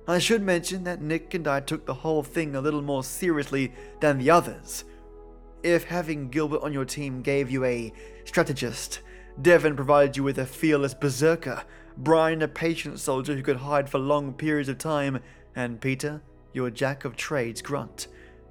I 0.10 0.18
should 0.18 0.42
mention 0.42 0.86
that 0.86 1.04
Nick 1.04 1.36
and 1.36 1.48
I 1.48 1.60
took 1.60 1.86
the 1.86 1.94
whole 1.94 2.24
thing 2.24 2.56
a 2.56 2.62
little 2.62 2.82
more 2.82 3.04
seriously 3.04 3.72
than 4.00 4.18
the 4.18 4.32
others. 4.32 4.84
If 5.62 5.84
having 5.84 6.30
Gilbert 6.30 6.64
on 6.64 6.74
your 6.74 6.84
team 6.84 7.22
gave 7.22 7.52
you 7.52 7.64
a 7.64 7.94
strategist, 8.26 9.02
Devon 9.40 9.76
provided 9.76 10.18
you 10.18 10.24
with 10.24 10.40
a 10.40 10.48
fearless 10.48 10.96
berserker, 10.96 11.62
Brian 11.96 12.42
a 12.42 12.48
patient 12.48 13.00
soldier 13.00 13.36
who 13.36 13.44
could 13.44 13.58
hide 13.58 13.88
for 13.88 14.00
long 14.00 14.34
periods 14.34 14.68
of 14.68 14.80
time, 14.80 15.20
and 15.56 15.80
Peter, 15.80 16.24
your 16.54 16.72
jack 16.72 17.06
of 17.06 17.16
trades 17.16 17.62
grunt, 17.62 18.08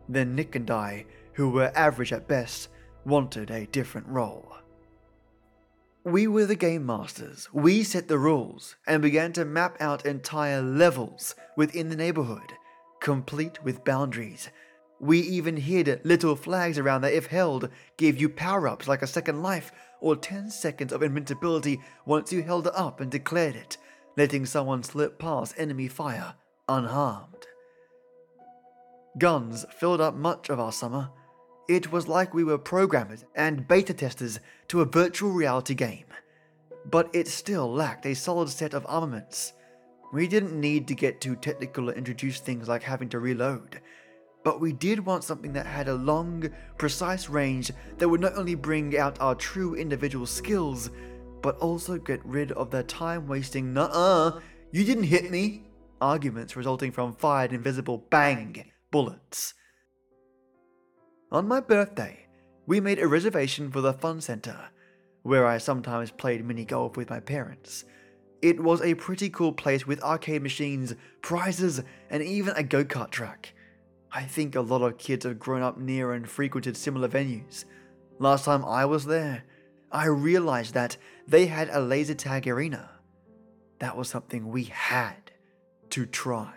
then 0.09 0.37
Nick 0.37 0.55
and 0.55 0.71
I, 0.71 1.07
who 1.33 1.51
were 1.51 1.73
average 1.75 2.13
at 2.13 2.29
best, 2.29 2.69
wanted 3.05 3.51
a 3.51 3.67
different 3.67 4.07
role. 4.07 4.53
We 6.05 6.27
were 6.27 6.47
the 6.47 6.55
game 6.55 6.87
masters. 6.87 7.49
We 7.53 7.83
set 7.83 8.09
the 8.09 8.19
rules 8.19 8.77
and 8.87 9.03
began 9.03 9.33
to 9.35 9.45
map 9.45 9.77
out 9.81 10.07
entire 10.07 10.63
levels 10.63 11.35
within 11.57 11.89
the 11.89 11.97
neighborhood, 11.97 12.53
complete 13.01 13.63
with 13.63 13.85
boundaries 13.85 14.49
we 15.01 15.21
even 15.21 15.57
hid 15.57 16.01
little 16.05 16.35
flags 16.35 16.79
around 16.79 17.03
that, 17.03 17.13
if 17.13 17.27
held, 17.27 17.69
gave 17.97 18.21
you 18.21 18.29
power 18.29 18.67
ups 18.69 18.89
like 18.89 19.03
a 19.03 19.07
second 19.07 19.43
life 19.43 19.71
or 20.01 20.17
10 20.17 20.51
seconds 20.51 20.93
of 20.93 21.03
invincibility 21.03 21.81
once 22.05 22.33
you 22.33 22.43
held 22.43 22.67
it 22.67 22.77
up 22.77 23.01
and 23.01 23.11
declared 23.11 23.57
it, 23.57 23.77
letting 24.17 24.45
someone 24.45 24.83
slip 24.83 25.19
past 25.19 25.55
enemy 25.57 25.89
fire 25.89 26.35
unharmed. 26.69 27.47
Guns 29.19 29.65
filled 29.71 30.01
up 30.01 30.15
much 30.15 30.49
of 30.49 30.61
our 30.61 30.73
summer. 30.73 31.11
It 31.69 31.93
was 31.93 32.09
like 32.09 32.33
we 32.33 32.45
were 32.45 32.59
programmers 32.59 33.25
and 33.35 33.69
beta 33.69 33.95
testers 33.95 34.41
to 34.69 34.81
a 34.81 34.87
virtual 34.87 35.31
reality 35.31 35.75
game. 35.75 36.07
But 36.91 37.11
it 37.13 37.29
still 37.29 37.71
lacked 37.71 38.07
a 38.07 38.15
solid 38.15 38.49
set 38.49 38.75
of 38.75 38.87
armaments. 38.89 39.53
We 40.13 40.27
didn't 40.27 40.59
need 40.59 40.89
to 40.89 40.95
get 40.95 41.21
too 41.21 41.37
technical 41.37 41.91
or 41.91 41.93
introduce 41.93 42.41
things 42.41 42.69
like 42.69 42.83
having 42.83 43.11
to 43.11 43.19
reload 43.19 43.81
but 44.49 44.61
we 44.61 44.73
did 44.73 45.05
want 45.05 45.25
something 45.25 45.53
that 45.53 45.67
had 45.67 45.89
a 45.89 45.95
long, 45.95 46.49
precise 46.79 47.29
range 47.29 47.71
that 47.99 48.09
would 48.09 48.21
not 48.21 48.35
only 48.35 48.55
bring 48.55 48.97
out 48.97 49.21
our 49.21 49.35
true 49.35 49.75
individual 49.75 50.25
skills, 50.25 50.91
but 51.43 51.59
also 51.59 51.99
get 51.99 52.25
rid 52.25 52.53
of 52.53 52.71
the 52.71 52.83
time 52.85 53.27
wasting, 53.27 53.75
nuh 53.75 53.91
uh, 53.93 54.41
you 54.73 54.85
didn't 54.85 55.05
hit 55.05 55.31
me 55.31 55.65
arguments 56.01 56.57
resulting 56.57 56.93
from 56.93 57.13
fired 57.13 57.53
invisible 57.53 58.07
bang 58.09 58.71
bullets. 58.91 59.53
On 61.31 61.47
my 61.47 61.61
birthday, 61.61 62.27
we 62.67 62.81
made 62.81 62.99
a 62.99 63.07
reservation 63.07 63.71
for 63.71 63.83
the 63.83 63.93
fun 63.93 64.23
center, 64.23 64.71
where 65.25 65.47
I 65.47 65.59
sometimes 65.59 66.11
played 66.11 66.43
mini 66.43 66.65
golf 66.65 66.97
with 66.97 67.11
my 67.11 67.21
parents. 67.21 67.85
It 68.41 68.59
was 68.59 68.81
a 68.81 68.95
pretty 68.95 69.29
cool 69.29 69.53
place 69.53 69.87
with 69.87 70.03
arcade 70.03 70.43
machines, 70.43 70.95
prizes, 71.21 71.83
and 72.09 72.23
even 72.23 72.55
a 72.57 72.63
go 72.63 72.83
kart 72.83 73.11
track. 73.11 73.53
I 74.11 74.23
think 74.23 74.55
a 74.55 74.63
lot 74.63 74.81
of 74.81 74.97
kids 74.97 75.27
have 75.27 75.39
grown 75.39 75.61
up 75.61 75.77
near 75.77 76.15
and 76.15 76.27
frequented 76.27 76.79
similar 76.79 77.09
venues. 77.09 77.67
Last 78.19 78.47
time 78.47 78.65
I 78.65 78.87
was 78.87 79.05
there, 79.05 79.45
I 79.93 80.07
realized 80.07 80.73
that 80.75 80.97
they 81.27 81.45
had 81.45 81.69
a 81.71 81.81
laser 81.81 82.15
tag 82.15 82.49
arena. 82.49 82.89
That 83.81 83.99
was 83.99 84.09
something 84.09 84.49
we 84.49 84.65
had 84.65 85.31
to 85.91 86.07
try. 86.07 86.55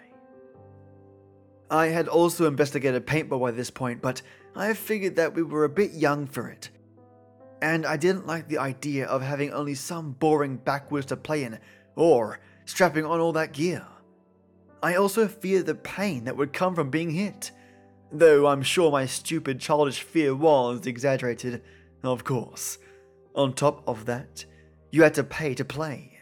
I 1.69 1.87
had 1.87 2.07
also 2.07 2.47
investigated 2.47 3.05
paintball 3.05 3.41
by 3.41 3.51
this 3.51 3.69
point, 3.69 4.01
but 4.01 4.21
I 4.55 4.73
figured 4.73 5.15
that 5.15 5.33
we 5.33 5.43
were 5.43 5.63
a 5.63 5.69
bit 5.69 5.93
young 5.93 6.27
for 6.27 6.49
it. 6.49 6.69
And 7.61 7.85
I 7.85 7.95
didn't 7.95 8.27
like 8.27 8.47
the 8.47 8.57
idea 8.57 9.05
of 9.05 9.21
having 9.21 9.53
only 9.53 9.75
some 9.75 10.11
boring 10.11 10.57
backwoods 10.57 11.07
to 11.07 11.17
play 11.17 11.43
in, 11.43 11.59
or 11.95 12.39
strapping 12.65 13.05
on 13.05 13.19
all 13.19 13.33
that 13.33 13.53
gear. 13.53 13.85
I 14.83 14.95
also 14.95 15.27
feared 15.27 15.67
the 15.67 15.75
pain 15.75 16.23
that 16.23 16.35
would 16.35 16.53
come 16.53 16.73
from 16.73 16.89
being 16.89 17.11
hit. 17.11 17.51
Though 18.11 18.47
I'm 18.47 18.63
sure 18.63 18.91
my 18.91 19.05
stupid 19.05 19.59
childish 19.59 20.01
fear 20.01 20.35
was 20.35 20.85
exaggerated, 20.87 21.61
of 22.03 22.23
course. 22.23 22.77
On 23.35 23.53
top 23.53 23.83
of 23.87 24.05
that, 24.07 24.43
you 24.91 25.03
had 25.03 25.13
to 25.13 25.23
pay 25.23 25.53
to 25.53 25.63
play. 25.63 26.19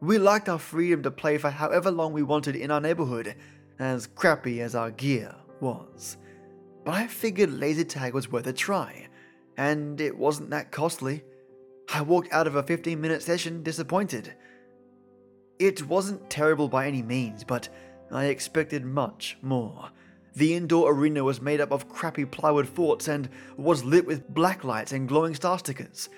We 0.00 0.18
liked 0.18 0.48
our 0.48 0.58
freedom 0.58 1.02
to 1.02 1.10
play 1.10 1.38
for 1.38 1.50
however 1.50 1.90
long 1.90 2.12
we 2.12 2.22
wanted 2.22 2.54
in 2.56 2.70
our 2.70 2.80
neighborhood, 2.80 3.34
as 3.78 4.06
crappy 4.06 4.60
as 4.60 4.74
our 4.74 4.90
gear 4.90 5.34
was. 5.60 6.18
But 6.84 6.94
I 6.94 7.06
figured 7.06 7.52
laser 7.52 7.84
tag 7.84 8.14
was 8.14 8.30
worth 8.30 8.46
a 8.46 8.52
try, 8.52 9.08
and 9.56 10.00
it 10.00 10.16
wasn't 10.16 10.50
that 10.50 10.70
costly. 10.70 11.24
I 11.92 12.02
walked 12.02 12.32
out 12.32 12.46
of 12.46 12.56
a 12.56 12.62
15 12.62 13.00
minute 13.00 13.22
session 13.22 13.62
disappointed. 13.62 14.34
It 15.58 15.86
wasn't 15.86 16.28
terrible 16.28 16.68
by 16.68 16.86
any 16.86 17.02
means, 17.02 17.44
but 17.44 17.68
I 18.10 18.26
expected 18.26 18.84
much 18.84 19.38
more. 19.40 19.90
The 20.36 20.54
indoor 20.54 20.92
arena 20.92 21.22
was 21.22 21.40
made 21.40 21.60
up 21.60 21.70
of 21.70 21.88
crappy 21.88 22.24
plywood 22.24 22.68
forts 22.68 23.08
and 23.08 23.28
was 23.56 23.84
lit 23.84 24.04
with 24.04 24.28
black 24.28 24.64
lights 24.64 24.92
and 24.92 25.08
glowing 25.08 25.34
star 25.34 25.58
stickers. 25.58 26.08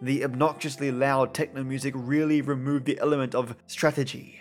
The 0.00 0.24
obnoxiously 0.24 0.90
loud 0.90 1.34
techno 1.34 1.62
music 1.62 1.94
really 1.96 2.40
removed 2.40 2.86
the 2.86 2.98
element 2.98 3.34
of 3.34 3.54
strategy, 3.66 4.40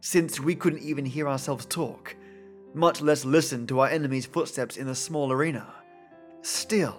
since 0.00 0.40
we 0.40 0.56
couldn't 0.56 0.82
even 0.82 1.04
hear 1.04 1.28
ourselves 1.28 1.64
talk, 1.66 2.16
much 2.74 3.00
less 3.00 3.24
listen 3.24 3.66
to 3.66 3.80
our 3.80 3.88
enemy's 3.88 4.26
footsteps 4.26 4.76
in 4.76 4.86
the 4.86 4.94
small 4.94 5.32
arena. 5.32 5.66
Still, 6.42 6.98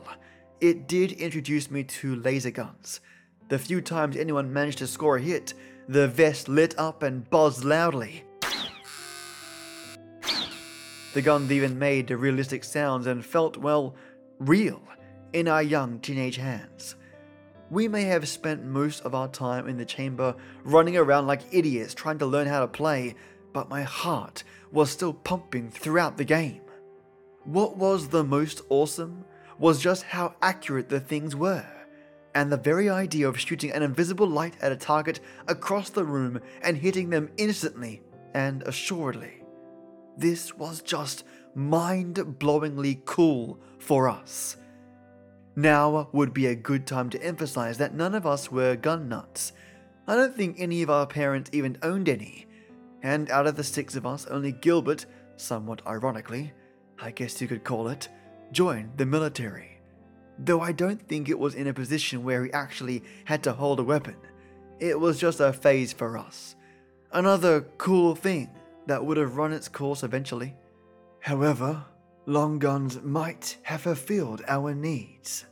it 0.61 0.87
did 0.87 1.13
introduce 1.13 1.69
me 1.69 1.83
to 1.83 2.15
laser 2.15 2.51
guns. 2.51 3.01
The 3.49 3.59
few 3.59 3.81
times 3.81 4.15
anyone 4.15 4.53
managed 4.53 4.77
to 4.79 4.87
score 4.87 5.17
a 5.17 5.21
hit, 5.21 5.53
the 5.87 6.07
vest 6.07 6.47
lit 6.47 6.77
up 6.77 7.03
and 7.03 7.29
buzzed 7.29 7.65
loudly. 7.65 8.23
The 11.13 11.21
guns 11.21 11.51
even 11.51 11.77
made 11.77 12.09
realistic 12.09 12.63
sounds 12.63 13.05
and 13.05 13.23
felt, 13.23 13.57
well, 13.57 13.95
real 14.39 14.81
in 15.33 15.47
our 15.47 15.61
young 15.61 15.99
teenage 15.99 16.37
hands. 16.37 16.95
We 17.69 17.87
may 17.87 18.03
have 18.03 18.27
spent 18.27 18.63
most 18.63 19.01
of 19.01 19.13
our 19.13 19.27
time 19.27 19.67
in 19.67 19.77
the 19.77 19.85
chamber 19.85 20.35
running 20.63 20.97
around 20.97 21.27
like 21.27 21.41
idiots 21.51 21.93
trying 21.93 22.19
to 22.19 22.25
learn 22.25 22.47
how 22.47 22.61
to 22.61 22.67
play, 22.67 23.15
but 23.53 23.69
my 23.69 23.83
heart 23.83 24.43
was 24.71 24.89
still 24.89 25.13
pumping 25.13 25.69
throughout 25.69 26.17
the 26.17 26.25
game. 26.25 26.61
What 27.43 27.77
was 27.77 28.07
the 28.07 28.23
most 28.23 28.61
awesome 28.69 29.25
was 29.59 29.79
just 29.79 30.03
how 30.03 30.35
accurate 30.41 30.89
the 30.89 30.99
things 30.99 31.35
were, 31.35 31.65
and 32.33 32.51
the 32.51 32.57
very 32.57 32.89
idea 32.89 33.27
of 33.27 33.39
shooting 33.39 33.71
an 33.71 33.83
invisible 33.83 34.27
light 34.27 34.55
at 34.61 34.71
a 34.71 34.75
target 34.75 35.19
across 35.47 35.89
the 35.89 36.03
room 36.03 36.41
and 36.63 36.77
hitting 36.77 37.09
them 37.09 37.29
instantly 37.37 38.01
and 38.33 38.63
assuredly. 38.63 39.43
This 40.17 40.55
was 40.57 40.81
just 40.81 41.23
mind 41.55 42.15
blowingly 42.39 43.05
cool 43.05 43.59
for 43.77 44.09
us. 44.09 44.57
Now 45.55 46.09
would 46.11 46.33
be 46.33 46.47
a 46.47 46.55
good 46.55 46.87
time 46.87 47.09
to 47.11 47.23
emphasize 47.23 47.77
that 47.77 47.93
none 47.93 48.15
of 48.15 48.25
us 48.25 48.51
were 48.51 48.75
gun 48.75 49.07
nuts. 49.07 49.53
I 50.07 50.15
don't 50.15 50.35
think 50.35 50.55
any 50.59 50.81
of 50.81 50.89
our 50.89 51.05
parents 51.05 51.51
even 51.53 51.77
owned 51.83 52.09
any. 52.09 52.47
And 53.03 53.29
out 53.29 53.47
of 53.47 53.57
the 53.57 53.63
six 53.63 53.95
of 53.95 54.05
us, 54.05 54.25
only 54.27 54.53
Gilbert, 54.53 55.05
somewhat 55.35 55.85
ironically, 55.85 56.53
I 56.99 57.11
guess 57.11 57.41
you 57.41 57.47
could 57.47 57.65
call 57.65 57.89
it, 57.89 58.07
joined 58.51 58.97
the 58.97 59.05
military. 59.05 59.81
Though 60.39 60.61
I 60.61 60.71
don't 60.71 61.05
think 61.07 61.27
it 61.27 61.37
was 61.37 61.53
in 61.53 61.67
a 61.67 61.73
position 61.73 62.23
where 62.23 62.45
he 62.45 62.53
actually 62.53 63.03
had 63.25 63.43
to 63.43 63.53
hold 63.53 63.79
a 63.79 63.83
weapon. 63.83 64.15
It 64.79 64.99
was 64.99 65.19
just 65.19 65.41
a 65.41 65.53
phase 65.53 65.93
for 65.93 66.17
us. 66.17 66.55
Another 67.11 67.61
cool 67.77 68.15
thing 68.15 68.49
that 68.87 69.05
would 69.05 69.17
have 69.17 69.37
run 69.37 69.53
its 69.53 69.67
course 69.67 70.01
eventually. 70.01 70.55
However, 71.19 71.85
long 72.25 72.57
guns 72.57 73.01
might 73.01 73.57
have 73.63 73.81
fulfilled 73.81 74.43
our 74.47 74.73
needs. 74.73 75.45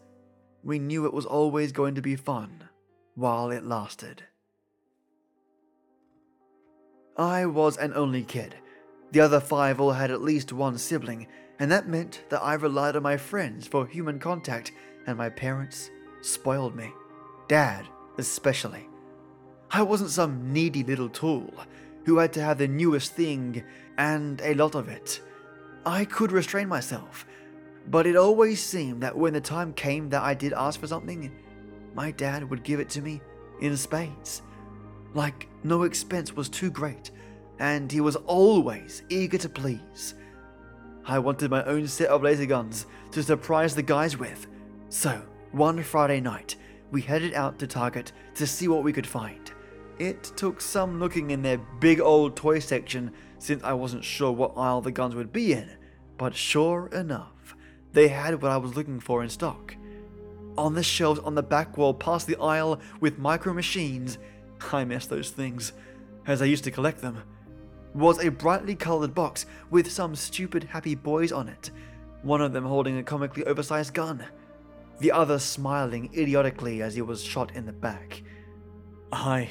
We 0.64 0.80
knew 0.80 1.06
it 1.06 1.14
was 1.14 1.26
always 1.26 1.72
going 1.72 1.96
to 1.96 2.02
be 2.02 2.16
fun 2.16 2.64
while 3.16 3.52
it 3.52 3.66
lasted. 3.66 4.24
I 7.22 7.46
was 7.46 7.78
an 7.78 7.94
only 7.94 8.24
kid. 8.24 8.56
The 9.12 9.20
other 9.20 9.40
five 9.40 9.80
all 9.80 9.92
had 9.92 10.10
at 10.10 10.24
least 10.24 10.52
one 10.52 10.80
sibling, 10.80 11.28
and 11.60 11.72
that 11.72 11.88
meant 11.88 12.24
that 12.30 12.42
I 12.42 12.56
relied 12.56 12.96
on 12.96 13.04
my 13.04 13.16
friends 13.16 13.68
for 13.68 13.86
human 13.86 14.18
contact, 14.18 14.72
and 15.06 15.20
my 15.20 15.30
parents 15.30 15.92
spoiled 16.22 16.76
me. 16.76 16.92
Dad, 17.48 17.86
especially. 18.18 18.90
I 19.70 19.84
wasn't 19.84 20.10
some 20.10 20.52
needy 20.52 20.84
little 20.84 21.10
tool 21.10 21.54
who 22.06 22.18
had 22.18 22.34
to 22.34 22.42
have 22.42 22.58
the 22.58 22.68
newest 22.68 23.14
thing 23.14 23.64
and 24.00 24.42
a 24.42 24.56
lot 24.56 24.74
of 24.74 24.90
it. 24.90 25.22
I 25.86 26.06
could 26.06 26.32
restrain 26.32 26.70
myself, 26.70 27.28
but 27.88 28.08
it 28.08 28.16
always 28.16 28.64
seemed 28.64 29.04
that 29.04 29.16
when 29.16 29.34
the 29.34 29.42
time 29.42 29.74
came 29.74 30.10
that 30.10 30.24
I 30.24 30.34
did 30.34 30.54
ask 30.54 30.80
for 30.80 30.88
something, 30.88 31.32
my 31.94 32.10
dad 32.10 32.50
would 32.50 32.64
give 32.64 32.80
it 32.80 32.90
to 32.90 33.02
me 33.02 33.22
in 33.62 33.78
spades. 33.78 34.42
Like 35.14 35.50
no 35.64 35.84
expense 35.84 36.36
was 36.36 36.50
too 36.50 36.72
great, 36.72 37.12
and 37.60 37.92
he 37.92 38.02
was 38.02 38.16
always 38.16 39.04
eager 39.10 39.38
to 39.40 39.50
please. 39.50 40.16
I 41.06 41.20
wanted 41.20 41.52
my 41.52 41.64
own 41.66 41.88
set 41.88 42.10
of 42.10 42.24
laser 42.24 42.46
guns 42.46 42.86
to 43.12 43.24
surprise 43.24 43.76
the 43.76 43.84
guys 43.84 44.18
with. 44.18 44.48
So, 44.90 45.22
one 45.52 45.82
Friday 45.84 46.22
night, 46.22 46.56
we 46.92 47.02
headed 47.02 47.34
out 47.34 47.60
to 47.60 47.68
Target 47.68 48.12
to 48.36 48.46
see 48.46 48.68
what 48.68 48.84
we 48.84 48.94
could 48.94 49.08
find. 49.08 49.52
It 50.00 50.24
took 50.36 50.62
some 50.62 51.00
looking 51.00 51.32
in 51.32 51.42
their 51.42 51.58
big 51.58 52.00
old 52.00 52.36
toy 52.36 52.60
section 52.60 53.12
since 53.38 53.64
I 53.64 53.74
wasn't 53.74 54.04
sure 54.04 54.32
what 54.32 54.58
aisle 54.58 54.82
the 54.82 54.92
guns 54.92 55.16
would 55.16 55.34
be 55.34 55.54
in, 55.54 55.70
but 56.18 56.36
sure 56.36 56.88
enough, 56.88 57.56
they 57.94 58.08
had 58.08 58.42
what 58.42 58.52
I 58.52 58.58
was 58.58 58.76
looking 58.76 59.00
for 59.00 59.24
in 59.24 59.30
stock. 59.30 59.76
On 60.58 60.74
the 60.74 60.84
shelves 60.84 61.20
on 61.20 61.36
the 61.36 61.44
back 61.44 61.78
wall 61.78 61.94
past 61.94 62.28
the 62.28 62.38
aisle 62.38 62.80
with 63.00 63.20
micro 63.20 63.54
machines, 63.54 64.18
I 64.74 64.86
miss 64.86 65.06
those 65.08 65.30
things, 65.30 65.74
as 66.26 66.42
I 66.42 66.46
used 66.46 66.64
to 66.66 66.72
collect 66.72 67.02
them 67.02 67.24
was 67.94 68.24
a 68.24 68.30
brightly 68.30 68.76
coloured 68.76 69.14
box 69.14 69.46
with 69.70 69.92
some 69.92 70.16
stupid 70.16 70.64
happy 70.66 70.96
boys 70.96 71.32
on 71.32 71.48
it, 71.48 71.72
one 72.22 72.42
of 72.42 72.54
them 72.54 72.66
holding 72.66 72.98
a 72.98 73.04
comically 73.04 73.44
oversized 73.46 73.94
gun, 73.94 74.26
the 75.00 75.12
other 75.12 75.40
smiling 75.40 76.10
idiotically 76.16 76.82
as 76.82 76.96
he 76.96 77.02
was 77.02 77.24
shot 77.24 77.54
in 77.56 77.66
the 77.66 77.74
back. 77.74 78.24
I 79.12 79.50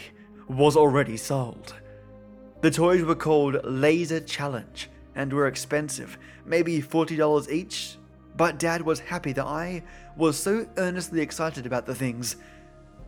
was 0.48 0.76
already 0.76 1.16
sold. 1.16 1.74
The 2.62 2.70
toys 2.70 3.02
were 3.02 3.14
called 3.14 3.64
Laser 3.64 4.20
Challenge 4.20 4.88
and 5.14 5.32
were 5.32 5.46
expensive, 5.46 6.18
maybe 6.46 6.80
$40 6.80 7.50
each, 7.50 7.96
but 8.36 8.58
Dad 8.58 8.82
was 8.82 9.00
happy 9.00 9.32
that 9.32 9.44
I 9.44 9.82
was 10.16 10.38
so 10.38 10.66
earnestly 10.78 11.20
excited 11.20 11.66
about 11.66 11.84
the 11.84 11.94
things. 11.94 12.36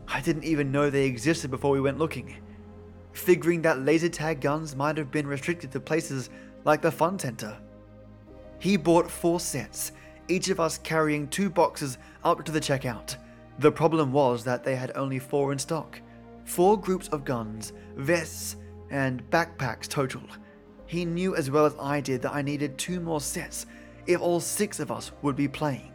I 0.07 0.21
didn't 0.21 0.43
even 0.43 0.71
know 0.71 0.89
they 0.89 1.05
existed 1.05 1.51
before 1.51 1.71
we 1.71 1.81
went 1.81 1.99
looking 1.99 2.35
figuring 3.13 3.61
that 3.61 3.81
laser 3.81 4.09
tag 4.09 4.41
guns 4.41 4.75
might 4.75 4.97
have 4.97 5.11
been 5.11 5.27
restricted 5.27 5.71
to 5.71 5.79
places 5.79 6.29
like 6.65 6.81
the 6.81 6.91
fun 6.91 7.17
center. 7.17 7.57
He 8.59 8.75
bought 8.77 9.09
four 9.09 9.39
sets, 9.39 9.91
each 10.27 10.49
of 10.49 10.59
us 10.59 10.79
carrying 10.79 11.27
two 11.27 11.49
boxes 11.49 11.97
up 12.23 12.43
to 12.45 12.51
the 12.51 12.59
checkout. 12.59 13.15
The 13.59 13.71
problem 13.71 14.11
was 14.11 14.43
that 14.43 14.63
they 14.63 14.75
had 14.75 14.91
only 14.95 15.19
four 15.19 15.51
in 15.51 15.59
stock 15.59 15.99
four 16.45 16.77
groups 16.77 17.07
of 17.09 17.23
guns, 17.23 17.71
vests, 17.95 18.57
and 18.89 19.23
backpacks 19.29 19.87
total. 19.87 20.21
He 20.87 21.05
knew 21.05 21.37
as 21.37 21.49
well 21.49 21.65
as 21.65 21.73
I 21.79 22.01
did 22.01 22.21
that 22.23 22.35
I 22.35 22.41
needed 22.41 22.77
two 22.77 22.99
more 22.99 23.21
sets 23.21 23.65
if 24.07 24.19
all 24.19 24.41
six 24.41 24.81
of 24.81 24.91
us 24.91 25.13
would 25.21 25.37
be 25.37 25.47
playing. 25.47 25.93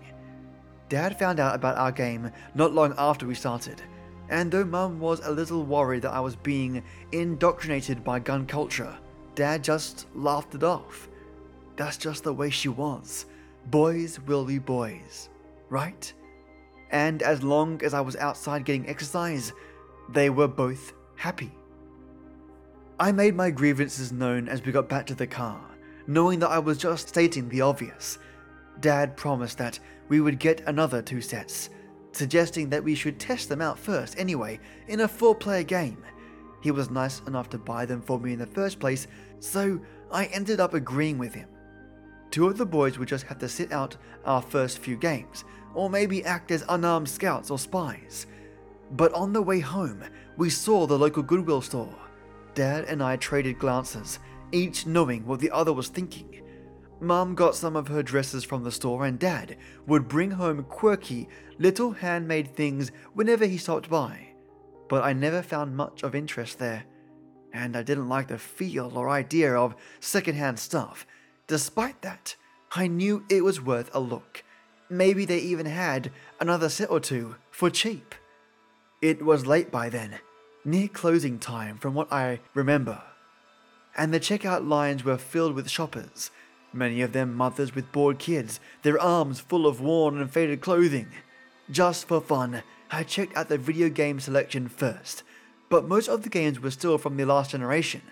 Dad 0.88 1.18
found 1.18 1.38
out 1.38 1.54
about 1.54 1.76
our 1.76 1.92
game 1.92 2.30
not 2.54 2.72
long 2.72 2.94
after 2.96 3.26
we 3.26 3.34
started 3.34 3.82
and 4.28 4.50
though 4.50 4.64
Mum 4.64 5.00
was 5.00 5.20
a 5.20 5.30
little 5.30 5.64
worried 5.64 6.02
that 6.02 6.12
I 6.12 6.20
was 6.20 6.36
being 6.36 6.82
indoctrinated 7.12 8.04
by 8.04 8.18
gun 8.18 8.46
culture, 8.46 8.96
Dad 9.34 9.64
just 9.64 10.06
laughed 10.14 10.54
it 10.54 10.62
off. 10.62 11.08
That's 11.76 11.96
just 11.96 12.24
the 12.24 12.32
way 12.32 12.50
she 12.50 12.68
was. 12.68 13.26
Boys 13.66 14.18
will 14.26 14.44
be 14.44 14.58
boys, 14.58 15.28
right? 15.68 16.12
And 16.90 17.22
as 17.22 17.42
long 17.42 17.82
as 17.84 17.94
I 17.94 18.00
was 18.00 18.16
outside 18.16 18.64
getting 18.64 18.88
exercise, 18.88 19.52
they 20.08 20.30
were 20.30 20.48
both 20.48 20.92
happy. 21.16 21.52
I 22.98 23.12
made 23.12 23.36
my 23.36 23.50
grievances 23.50 24.10
known 24.10 24.48
as 24.48 24.64
we 24.64 24.72
got 24.72 24.88
back 24.88 25.06
to 25.06 25.14
the 25.14 25.26
car, 25.26 25.60
knowing 26.06 26.40
that 26.40 26.50
I 26.50 26.58
was 26.58 26.78
just 26.78 27.08
stating 27.08 27.48
the 27.48 27.60
obvious. 27.60 28.18
Dad 28.80 29.16
promised 29.16 29.58
that 29.58 29.78
we 30.08 30.20
would 30.20 30.38
get 30.38 30.62
another 30.66 31.02
two 31.02 31.20
sets, 31.20 31.70
suggesting 32.12 32.70
that 32.70 32.84
we 32.84 32.94
should 32.94 33.18
test 33.18 33.48
them 33.48 33.60
out 33.60 33.78
first 33.78 34.18
anyway, 34.18 34.58
in 34.88 35.00
a 35.00 35.08
four 35.08 35.34
player 35.34 35.62
game. 35.62 36.04
He 36.60 36.70
was 36.70 36.90
nice 36.90 37.20
enough 37.26 37.48
to 37.50 37.58
buy 37.58 37.86
them 37.86 38.02
for 38.02 38.18
me 38.18 38.32
in 38.32 38.38
the 38.38 38.46
first 38.46 38.80
place, 38.80 39.06
so 39.40 39.80
I 40.10 40.26
ended 40.26 40.60
up 40.60 40.74
agreeing 40.74 41.18
with 41.18 41.34
him. 41.34 41.48
Two 42.30 42.46
of 42.46 42.58
the 42.58 42.66
boys 42.66 42.98
would 42.98 43.08
just 43.08 43.26
have 43.26 43.38
to 43.38 43.48
sit 43.48 43.72
out 43.72 43.96
our 44.24 44.42
first 44.42 44.78
few 44.78 44.96
games, 44.96 45.44
or 45.74 45.88
maybe 45.88 46.24
act 46.24 46.50
as 46.50 46.64
unarmed 46.68 47.08
scouts 47.08 47.50
or 47.50 47.58
spies. 47.58 48.26
But 48.92 49.12
on 49.12 49.32
the 49.32 49.42
way 49.42 49.60
home, 49.60 50.02
we 50.36 50.50
saw 50.50 50.86
the 50.86 50.98
local 50.98 51.22
Goodwill 51.22 51.60
store. 51.60 51.94
Dad 52.54 52.84
and 52.84 53.02
I 53.02 53.16
traded 53.16 53.58
glances, 53.58 54.18
each 54.50 54.86
knowing 54.86 55.24
what 55.26 55.40
the 55.40 55.50
other 55.50 55.72
was 55.72 55.88
thinking. 55.88 56.42
Mum 57.00 57.36
got 57.36 57.54
some 57.54 57.76
of 57.76 57.88
her 57.88 58.02
dresses 58.02 58.44
from 58.44 58.64
the 58.64 58.72
store, 58.72 59.04
and 59.04 59.18
Dad 59.18 59.56
would 59.86 60.08
bring 60.08 60.32
home 60.32 60.64
quirky, 60.64 61.28
little 61.58 61.92
handmade 61.92 62.54
things 62.54 62.90
whenever 63.14 63.46
he 63.46 63.56
stopped 63.56 63.88
by. 63.88 64.28
But 64.88 65.04
I 65.04 65.12
never 65.12 65.42
found 65.42 65.76
much 65.76 66.02
of 66.02 66.14
interest 66.14 66.58
there, 66.58 66.84
and 67.52 67.76
I 67.76 67.82
didn't 67.82 68.08
like 68.08 68.28
the 68.28 68.38
feel 68.38 68.98
or 68.98 69.08
idea 69.08 69.54
of 69.54 69.76
secondhand 70.00 70.58
stuff. 70.58 71.06
Despite 71.46 72.02
that, 72.02 72.34
I 72.72 72.88
knew 72.88 73.24
it 73.28 73.44
was 73.44 73.60
worth 73.60 73.90
a 73.94 74.00
look. 74.00 74.42
Maybe 74.90 75.24
they 75.24 75.38
even 75.38 75.66
had 75.66 76.10
another 76.40 76.68
set 76.68 76.90
or 76.90 77.00
two 77.00 77.36
for 77.50 77.70
cheap. 77.70 78.14
It 79.00 79.22
was 79.22 79.46
late 79.46 79.70
by 79.70 79.88
then, 79.88 80.18
near 80.64 80.88
closing 80.88 81.38
time 81.38 81.78
from 81.78 81.94
what 81.94 82.12
I 82.12 82.40
remember, 82.54 83.02
and 83.96 84.12
the 84.12 84.20
checkout 84.20 84.66
lines 84.66 85.04
were 85.04 85.18
filled 85.18 85.54
with 85.54 85.70
shoppers 85.70 86.30
many 86.72 87.00
of 87.02 87.12
them 87.12 87.34
mothers 87.34 87.74
with 87.74 87.92
bored 87.92 88.18
kids, 88.18 88.60
their 88.82 89.00
arms 89.00 89.40
full 89.40 89.66
of 89.66 89.80
worn 89.80 90.20
and 90.20 90.30
faded 90.30 90.60
clothing. 90.60 91.08
Just 91.70 92.06
for 92.06 92.20
fun, 92.20 92.62
I 92.90 93.02
checked 93.02 93.36
out 93.36 93.48
the 93.48 93.58
video 93.58 93.88
game 93.88 94.20
selection 94.20 94.68
first, 94.68 95.22
but 95.68 95.88
most 95.88 96.08
of 96.08 96.22
the 96.22 96.28
games 96.28 96.60
were 96.60 96.70
still 96.70 96.98
from 96.98 97.16
the 97.16 97.26
last 97.26 97.50
generation. 97.50 98.02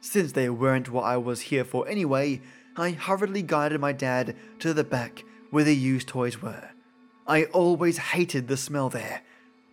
Since 0.00 0.32
they 0.32 0.48
weren't 0.48 0.90
what 0.90 1.04
I 1.04 1.16
was 1.16 1.42
here 1.42 1.64
for 1.64 1.88
anyway, 1.88 2.40
I 2.76 2.90
hurriedly 2.90 3.42
guided 3.42 3.80
my 3.80 3.92
dad 3.92 4.36
to 4.60 4.72
the 4.72 4.84
back 4.84 5.24
where 5.50 5.64
the 5.64 5.76
used 5.76 6.08
toys 6.08 6.40
were. 6.40 6.70
I 7.26 7.44
always 7.44 7.98
hated 7.98 8.48
the 8.48 8.56
smell 8.56 8.88
there, 8.88 9.22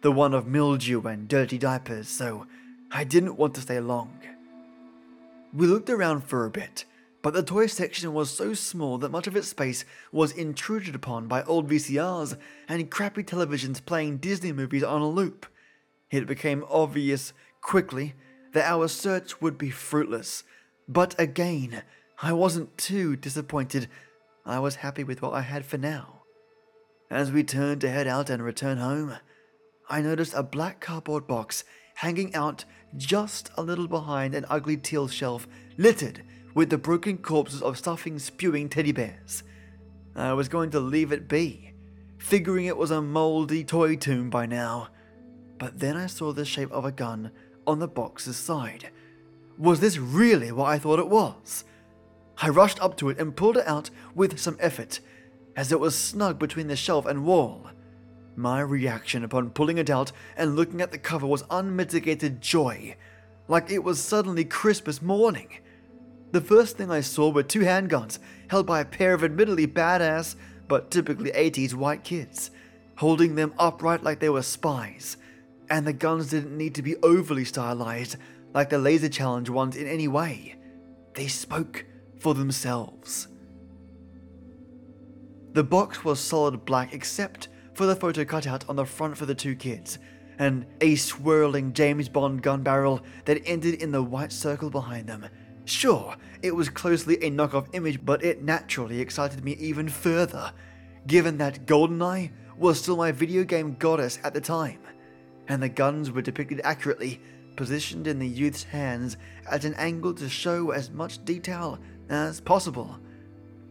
the 0.01 0.11
one 0.11 0.33
of 0.33 0.47
mildew 0.47 1.01
and 1.07 1.27
dirty 1.27 1.57
diapers, 1.57 2.07
so 2.07 2.45
I 2.91 3.03
didn't 3.03 3.37
want 3.37 3.55
to 3.55 3.61
stay 3.61 3.79
long. 3.79 4.19
We 5.53 5.65
looked 5.67 5.89
around 5.89 6.25
for 6.25 6.45
a 6.45 6.49
bit, 6.49 6.85
but 7.21 7.33
the 7.33 7.43
toy 7.43 7.67
section 7.67 8.13
was 8.13 8.29
so 8.29 8.53
small 8.53 8.97
that 8.97 9.11
much 9.11 9.27
of 9.27 9.35
its 9.35 9.49
space 9.49 9.83
was 10.11 10.31
intruded 10.31 10.95
upon 10.95 11.27
by 11.27 11.43
old 11.43 11.69
VCRs 11.69 12.37
and 12.67 12.89
crappy 12.89 13.23
televisions 13.23 13.83
playing 13.85 14.17
Disney 14.17 14.53
movies 14.53 14.83
on 14.83 15.01
a 15.01 15.07
loop. 15.07 15.45
It 16.11 16.27
became 16.27 16.65
obvious 16.69 17.33
quickly 17.61 18.15
that 18.53 18.69
our 18.69 18.87
search 18.87 19.41
would 19.41 19.57
be 19.57 19.69
fruitless, 19.69 20.43
but 20.87 21.13
again, 21.19 21.83
I 22.21 22.33
wasn't 22.33 22.77
too 22.77 23.15
disappointed. 23.15 23.87
I 24.45 24.59
was 24.59 24.75
happy 24.75 25.03
with 25.03 25.21
what 25.21 25.33
I 25.33 25.41
had 25.41 25.65
for 25.65 25.77
now. 25.77 26.21
As 27.11 27.31
we 27.31 27.43
turned 27.43 27.81
to 27.81 27.89
head 27.89 28.07
out 28.07 28.29
and 28.29 28.41
return 28.41 28.77
home, 28.77 29.15
I 29.89 30.01
noticed 30.01 30.33
a 30.35 30.43
black 30.43 30.79
cardboard 30.79 31.27
box 31.27 31.63
hanging 31.95 32.33
out 32.33 32.65
just 32.95 33.49
a 33.55 33.61
little 33.61 33.87
behind 33.87 34.33
an 34.33 34.45
ugly 34.49 34.77
teal 34.77 35.07
shelf 35.07 35.47
littered 35.77 36.21
with 36.53 36.69
the 36.69 36.77
broken 36.77 37.17
corpses 37.17 37.61
of 37.61 37.77
stuffing 37.77 38.19
spewing 38.19 38.69
teddy 38.69 38.91
bears. 38.91 39.43
I 40.15 40.33
was 40.33 40.49
going 40.49 40.71
to 40.71 40.79
leave 40.79 41.11
it 41.11 41.27
be, 41.27 41.73
figuring 42.17 42.65
it 42.65 42.77
was 42.77 42.91
a 42.91 43.01
moldy 43.01 43.63
toy 43.63 43.95
tomb 43.95 44.29
by 44.29 44.45
now. 44.45 44.89
But 45.57 45.79
then 45.79 45.95
I 45.95 46.07
saw 46.07 46.33
the 46.33 46.45
shape 46.45 46.71
of 46.71 46.85
a 46.85 46.91
gun 46.91 47.31
on 47.67 47.79
the 47.79 47.87
box's 47.87 48.37
side. 48.37 48.91
Was 49.57 49.79
this 49.79 49.97
really 49.97 50.51
what 50.51 50.69
I 50.69 50.79
thought 50.79 50.99
it 50.99 51.09
was? 51.09 51.65
I 52.41 52.49
rushed 52.49 52.81
up 52.81 52.95
to 52.97 53.09
it 53.09 53.19
and 53.19 53.35
pulled 53.35 53.57
it 53.57 53.67
out 53.67 53.89
with 54.15 54.39
some 54.39 54.57
effort, 54.59 55.01
as 55.55 55.71
it 55.71 55.79
was 55.79 55.95
snug 55.97 56.39
between 56.39 56.67
the 56.67 56.75
shelf 56.75 57.05
and 57.05 57.25
wall. 57.25 57.67
My 58.35 58.61
reaction 58.61 59.25
upon 59.25 59.49
pulling 59.49 59.77
it 59.77 59.89
out 59.89 60.13
and 60.37 60.55
looking 60.55 60.79
at 60.79 60.91
the 60.91 60.97
cover 60.97 61.27
was 61.27 61.43
unmitigated 61.49 62.39
joy, 62.39 62.95
like 63.49 63.69
it 63.69 63.83
was 63.83 63.99
suddenly 64.01 64.45
Christmas 64.45 65.01
morning. 65.01 65.49
The 66.31 66.41
first 66.41 66.77
thing 66.77 66.91
I 66.91 67.01
saw 67.01 67.29
were 67.29 67.43
two 67.43 67.61
handguns 67.61 68.19
held 68.49 68.67
by 68.67 68.81
a 68.81 68.85
pair 68.85 69.13
of 69.13 69.23
admittedly 69.23 69.65
badass, 69.65 70.35
but 70.67 70.91
typically 70.91 71.31
80s 71.31 71.73
white 71.73 72.03
kids, 72.03 72.51
holding 72.97 73.35
them 73.35 73.53
upright 73.57 74.03
like 74.03 74.19
they 74.19 74.29
were 74.29 74.43
spies. 74.43 75.17
And 75.69 75.87
the 75.87 75.93
guns 75.93 76.29
didn't 76.29 76.57
need 76.57 76.75
to 76.75 76.81
be 76.83 76.97
overly 76.97 77.45
stylized 77.45 78.17
like 78.53 78.69
the 78.69 78.77
laser 78.77 79.09
challenge 79.09 79.49
ones 79.49 79.75
in 79.75 79.87
any 79.87 80.07
way. 80.07 80.55
They 81.13 81.27
spoke 81.27 81.85
for 82.19 82.33
themselves. 82.33 83.27
The 85.53 85.63
box 85.63 86.03
was 86.05 86.19
solid 86.19 86.65
black 86.65 86.93
except 86.93 87.47
for 87.73 87.85
the 87.85 87.95
photo 87.95 88.23
cutout 88.23 88.67
on 88.69 88.75
the 88.75 88.85
front 88.85 89.17
for 89.17 89.25
the 89.25 89.35
two 89.35 89.55
kids, 89.55 89.97
and 90.37 90.65
a 90.81 90.95
swirling 90.95 91.73
James 91.73 92.07
Bond 92.07 92.43
gun 92.43 92.61
barrel 92.61 93.01
that 93.25 93.41
ended 93.45 93.81
in 93.81 93.91
the 93.91 94.03
white 94.03 94.31
circle 94.31 94.69
behind 94.69 95.07
them. 95.07 95.25
Sure, 95.69 96.15
it 96.41 96.55
was 96.55 96.67
closely 96.67 97.15
a 97.17 97.29
knockoff 97.29 97.67
image, 97.73 98.03
but 98.03 98.23
it 98.23 98.43
naturally 98.43 98.99
excited 98.99 99.43
me 99.43 99.51
even 99.59 99.87
further, 99.87 100.51
given 101.05 101.37
that 101.37 101.67
GoldenEye 101.67 102.31
was 102.57 102.81
still 102.81 102.97
my 102.97 103.11
video 103.11 103.43
game 103.43 103.75
goddess 103.77 104.17
at 104.23 104.33
the 104.33 104.41
time, 104.41 104.79
and 105.47 105.61
the 105.61 105.69
guns 105.69 106.09
were 106.09 106.23
depicted 106.23 106.59
accurately, 106.63 107.21
positioned 107.55 108.07
in 108.07 108.17
the 108.17 108.27
youth's 108.27 108.63
hands 108.63 109.15
at 109.47 109.63
an 109.63 109.75
angle 109.75 110.15
to 110.15 110.27
show 110.27 110.71
as 110.71 110.89
much 110.89 111.23
detail 111.23 111.77
as 112.09 112.41
possible. 112.41 112.97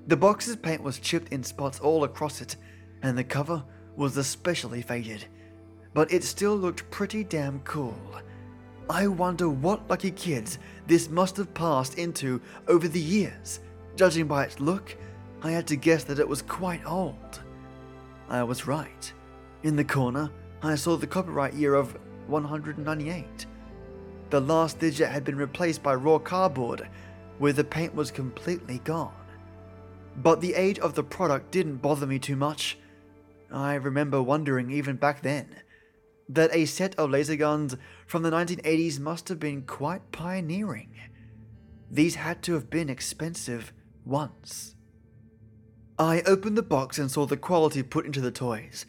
The 0.06 0.16
box's 0.16 0.54
paint 0.54 0.84
was 0.84 1.00
chipped 1.00 1.32
in 1.32 1.42
spots 1.42 1.80
all 1.80 2.04
across 2.04 2.40
it, 2.40 2.54
and 3.02 3.18
the 3.18 3.24
cover 3.24 3.64
was 3.96 4.16
especially 4.16 4.82
faded, 4.82 5.26
but 5.94 6.12
it 6.12 6.22
still 6.22 6.54
looked 6.54 6.88
pretty 6.92 7.24
damn 7.24 7.58
cool. 7.60 7.98
I 8.90 9.06
wonder 9.06 9.50
what 9.50 9.88
lucky 9.90 10.10
kids 10.10 10.58
this 10.86 11.10
must 11.10 11.36
have 11.36 11.52
passed 11.52 11.98
into 11.98 12.40
over 12.68 12.88
the 12.88 13.00
years. 13.00 13.60
Judging 13.96 14.26
by 14.26 14.44
its 14.44 14.60
look, 14.60 14.96
I 15.42 15.50
had 15.50 15.66
to 15.66 15.76
guess 15.76 16.04
that 16.04 16.18
it 16.18 16.28
was 16.28 16.40
quite 16.40 16.84
old. 16.86 17.42
I 18.30 18.42
was 18.42 18.66
right. 18.66 19.12
In 19.62 19.76
the 19.76 19.84
corner, 19.84 20.30
I 20.62 20.74
saw 20.74 20.96
the 20.96 21.06
copyright 21.06 21.52
year 21.52 21.74
of 21.74 21.98
198. 22.28 23.46
The 24.30 24.40
last 24.40 24.78
digit 24.78 25.08
had 25.08 25.24
been 25.24 25.36
replaced 25.36 25.82
by 25.82 25.94
raw 25.94 26.18
cardboard, 26.18 26.88
where 27.38 27.52
the 27.52 27.64
paint 27.64 27.94
was 27.94 28.10
completely 28.10 28.78
gone. 28.84 29.12
But 30.16 30.40
the 30.40 30.54
age 30.54 30.78
of 30.78 30.94
the 30.94 31.04
product 31.04 31.50
didn't 31.50 31.76
bother 31.76 32.06
me 32.06 32.18
too 32.18 32.36
much. 32.36 32.78
I 33.52 33.74
remember 33.74 34.22
wondering 34.22 34.70
even 34.70 34.96
back 34.96 35.22
then 35.22 35.48
that 36.28 36.54
a 36.54 36.66
set 36.66 36.94
of 36.96 37.10
laser 37.10 37.36
guns 37.36 37.76
from 38.06 38.22
the 38.22 38.30
1980s 38.30 38.98
must 38.98 39.28
have 39.28 39.40
been 39.40 39.62
quite 39.62 40.12
pioneering. 40.12 40.94
These 41.90 42.16
had 42.16 42.42
to 42.42 42.54
have 42.54 42.68
been 42.68 42.90
expensive 42.90 43.72
once. 44.04 44.74
I 45.98 46.20
opened 46.22 46.56
the 46.56 46.62
box 46.62 46.98
and 46.98 47.10
saw 47.10 47.26
the 47.26 47.36
quality 47.36 47.82
put 47.82 48.06
into 48.06 48.20
the 48.20 48.30
toys. 48.30 48.86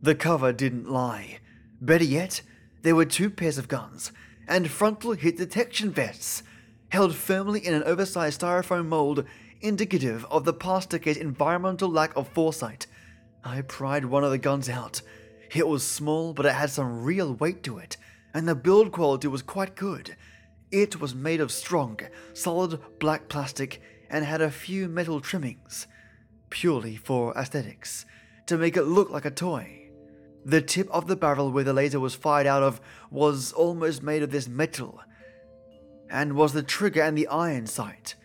The 0.00 0.14
cover 0.14 0.52
didn't 0.52 0.90
lie. 0.90 1.38
Better 1.80 2.04
yet, 2.04 2.42
there 2.82 2.96
were 2.96 3.04
two 3.04 3.30
pairs 3.30 3.58
of 3.58 3.68
guns 3.68 4.12
and 4.48 4.70
frontal 4.70 5.12
hit 5.12 5.36
detection 5.36 5.90
vests 5.90 6.42
held 6.88 7.14
firmly 7.14 7.64
in 7.64 7.74
an 7.74 7.84
oversized 7.84 8.40
styrofoam 8.40 8.86
mold 8.86 9.24
indicative 9.60 10.26
of 10.30 10.44
the 10.44 10.52
past 10.52 10.90
decade's 10.90 11.18
environmental 11.18 11.88
lack 11.88 12.14
of 12.16 12.28
foresight. 12.28 12.86
I 13.44 13.62
pried 13.62 14.04
one 14.04 14.24
of 14.24 14.30
the 14.30 14.38
guns 14.38 14.68
out 14.68 15.00
it 15.54 15.68
was 15.68 15.86
small, 15.86 16.32
but 16.32 16.46
it 16.46 16.54
had 16.54 16.70
some 16.70 17.02
real 17.02 17.34
weight 17.34 17.62
to 17.64 17.78
it, 17.78 17.96
and 18.32 18.48
the 18.48 18.54
build 18.54 18.92
quality 18.92 19.28
was 19.28 19.42
quite 19.42 19.74
good. 19.74 20.16
It 20.70 21.00
was 21.00 21.14
made 21.14 21.40
of 21.40 21.52
strong, 21.52 22.00
solid 22.32 22.80
black 22.98 23.28
plastic 23.28 23.82
and 24.08 24.24
had 24.24 24.40
a 24.40 24.50
few 24.50 24.88
metal 24.88 25.20
trimmings, 25.20 25.86
purely 26.50 26.96
for 26.96 27.36
aesthetics, 27.36 28.06
to 28.46 28.58
make 28.58 28.76
it 28.76 28.84
look 28.84 29.10
like 29.10 29.24
a 29.24 29.30
toy. 29.30 29.90
The 30.44 30.60
tip 30.60 30.88
of 30.90 31.06
the 31.06 31.16
barrel 31.16 31.50
where 31.50 31.64
the 31.64 31.72
laser 31.72 32.00
was 32.00 32.14
fired 32.14 32.46
out 32.46 32.62
of 32.62 32.80
was 33.10 33.52
almost 33.52 34.02
made 34.02 34.22
of 34.22 34.30
this 34.30 34.48
metal, 34.48 35.00
and 36.10 36.34
was 36.34 36.52
the 36.52 36.62
trigger 36.62 37.02
and 37.02 37.16
the 37.16 37.28
iron 37.28 37.66
sight. 37.66 38.16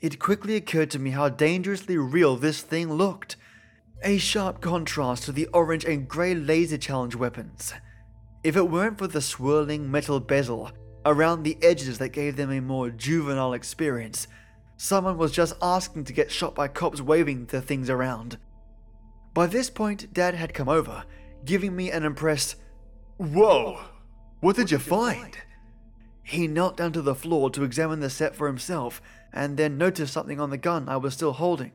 It 0.00 0.18
quickly 0.18 0.56
occurred 0.56 0.90
to 0.92 0.98
me 0.98 1.10
how 1.10 1.30
dangerously 1.30 1.96
real 1.96 2.36
this 2.36 2.60
thing 2.60 2.92
looked 2.92 3.36
a 4.04 4.18
sharp 4.18 4.60
contrast 4.60 5.22
to 5.22 5.32
the 5.32 5.46
orange 5.46 5.86
and 5.86 6.06
grey 6.06 6.34
laser 6.34 6.76
challenge 6.76 7.14
weapons. 7.16 7.72
If 8.42 8.54
it 8.54 8.68
weren't 8.68 8.98
for 8.98 9.06
the 9.06 9.22
swirling 9.22 9.90
metal 9.90 10.20
bezel 10.20 10.72
around 11.06 11.42
the 11.42 11.56
edges 11.62 11.96
that 11.98 12.10
gave 12.10 12.36
them 12.36 12.50
a 12.50 12.60
more 12.60 12.90
juvenile 12.90 13.54
experience, 13.54 14.28
someone 14.76 15.16
was 15.16 15.32
just 15.32 15.54
asking 15.62 16.04
to 16.04 16.12
get 16.12 16.30
shot 16.30 16.54
by 16.54 16.68
cops 16.68 17.00
waving 17.00 17.46
the 17.46 17.62
things 17.62 17.88
around. 17.88 18.36
By 19.32 19.46
this 19.46 19.70
point, 19.70 20.12
Dad 20.12 20.34
had 20.34 20.52
come 20.52 20.68
over, 20.68 21.04
giving 21.46 21.74
me 21.74 21.90
an 21.90 22.04
impressed, 22.04 22.56
Whoa! 23.16 23.80
What 24.40 24.56
did 24.56 24.70
you 24.70 24.78
find? 24.78 25.38
He 26.22 26.46
knelt 26.46 26.76
down 26.76 26.92
to 26.92 27.02
the 27.02 27.14
floor 27.14 27.48
to 27.50 27.64
examine 27.64 28.00
the 28.00 28.10
set 28.10 28.36
for 28.36 28.48
himself 28.48 29.00
and 29.32 29.56
then 29.56 29.78
noticed 29.78 30.12
something 30.12 30.38
on 30.38 30.50
the 30.50 30.58
gun 30.58 30.90
I 30.90 30.98
was 30.98 31.14
still 31.14 31.32
holding. 31.32 31.72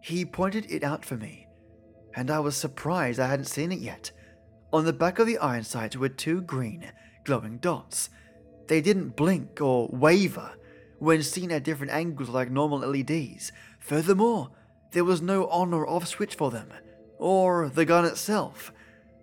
He 0.00 0.24
pointed 0.24 0.70
it 0.70 0.84
out 0.84 1.04
for 1.04 1.16
me 1.16 1.43
and 2.14 2.30
I 2.30 2.40
was 2.40 2.56
surprised 2.56 3.18
I 3.18 3.28
hadn't 3.28 3.46
seen 3.46 3.72
it 3.72 3.80
yet. 3.80 4.10
On 4.72 4.84
the 4.84 4.92
back 4.92 5.18
of 5.18 5.26
the 5.26 5.38
iron 5.38 5.64
sight 5.64 5.96
were 5.96 6.08
two 6.08 6.40
green, 6.40 6.90
glowing 7.24 7.58
dots. 7.58 8.10
They 8.66 8.80
didn't 8.80 9.16
blink 9.16 9.60
or 9.60 9.88
waver 9.92 10.52
when 10.98 11.22
seen 11.22 11.52
at 11.52 11.64
different 11.64 11.92
angles 11.92 12.28
like 12.28 12.50
normal 12.50 12.78
LEDs. 12.78 13.52
Furthermore, 13.78 14.50
there 14.92 15.04
was 15.04 15.20
no 15.20 15.46
on 15.48 15.74
or 15.74 15.88
off 15.88 16.06
switch 16.06 16.34
for 16.34 16.50
them, 16.50 16.68
or 17.18 17.68
the 17.68 17.84
gun 17.84 18.04
itself, 18.04 18.72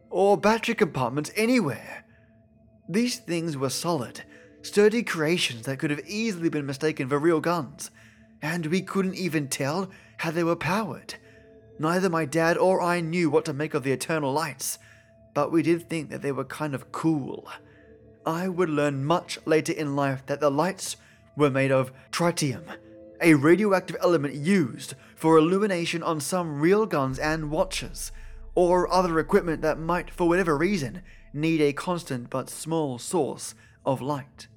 or 0.09 0.37
battery 0.37 0.75
compartments 0.75 1.31
anywhere. 1.35 2.05
These 2.87 3.19
things 3.19 3.57
were 3.57 3.69
solid, 3.69 4.23
sturdy 4.61 5.01
creations 5.01 5.65
that 5.65 5.79
could 5.79 5.89
have 5.89 6.05
easily 6.05 6.49
been 6.49 6.65
mistaken 6.65 7.07
for 7.07 7.17
real 7.17 7.39
guns, 7.39 7.89
and 8.41 8.65
we 8.67 8.81
couldn't 8.81 9.15
even 9.15 9.47
tell 9.47 9.89
how 10.17 10.31
they 10.31 10.43
were 10.43 10.55
powered. 10.55 11.15
Neither 11.79 12.09
my 12.09 12.25
dad 12.25 12.57
or 12.57 12.81
I 12.81 12.99
knew 13.01 13.29
what 13.29 13.45
to 13.45 13.53
make 13.53 13.73
of 13.73 13.83
the 13.83 13.91
eternal 13.91 14.31
lights, 14.31 14.77
but 15.33 15.51
we 15.51 15.63
did 15.63 15.89
think 15.89 16.09
that 16.09 16.21
they 16.21 16.31
were 16.31 16.43
kind 16.43 16.75
of 16.75 16.91
cool. 16.91 17.47
I 18.25 18.47
would 18.47 18.69
learn 18.69 19.03
much 19.05 19.39
later 19.45 19.71
in 19.73 19.95
life 19.95 20.25
that 20.27 20.39
the 20.39 20.51
lights 20.51 20.97
were 21.35 21.49
made 21.49 21.71
of 21.71 21.91
tritium, 22.11 22.63
a 23.21 23.33
radioactive 23.35 23.97
element 24.01 24.35
used 24.35 24.93
for 25.15 25.37
illumination 25.37 26.03
on 26.03 26.19
some 26.19 26.59
real 26.59 26.85
guns 26.85 27.17
and 27.17 27.49
watches, 27.49 28.11
or 28.53 28.91
other 28.91 29.17
equipment 29.19 29.61
that 29.61 29.79
might, 29.79 30.11
for 30.11 30.27
whatever 30.27 30.57
reason, 30.57 31.01
need 31.33 31.61
a 31.61 31.73
constant 31.73 32.29
but 32.29 32.49
small 32.49 32.99
source 32.99 33.55
of 33.85 34.01
light. 34.01 34.47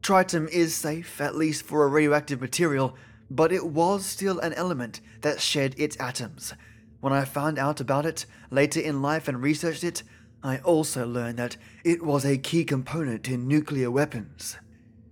Tritium 0.00 0.48
is 0.48 0.74
safe, 0.74 1.20
at 1.20 1.34
least 1.34 1.64
for 1.64 1.84
a 1.84 1.88
radioactive 1.88 2.40
material, 2.40 2.94
but 3.30 3.52
it 3.52 3.66
was 3.66 4.04
still 4.06 4.38
an 4.40 4.52
element 4.54 5.00
that 5.20 5.40
shed 5.40 5.74
its 5.76 5.96
atoms. 6.00 6.54
When 7.00 7.12
I 7.12 7.24
found 7.24 7.58
out 7.58 7.80
about 7.80 8.06
it 8.06 8.26
later 8.50 8.80
in 8.80 9.02
life 9.02 9.28
and 9.28 9.42
researched 9.42 9.84
it, 9.84 10.02
I 10.42 10.58
also 10.58 11.06
learned 11.06 11.38
that 11.38 11.56
it 11.84 12.02
was 12.02 12.24
a 12.24 12.38
key 12.38 12.64
component 12.64 13.28
in 13.28 13.48
nuclear 13.48 13.90
weapons. 13.90 14.56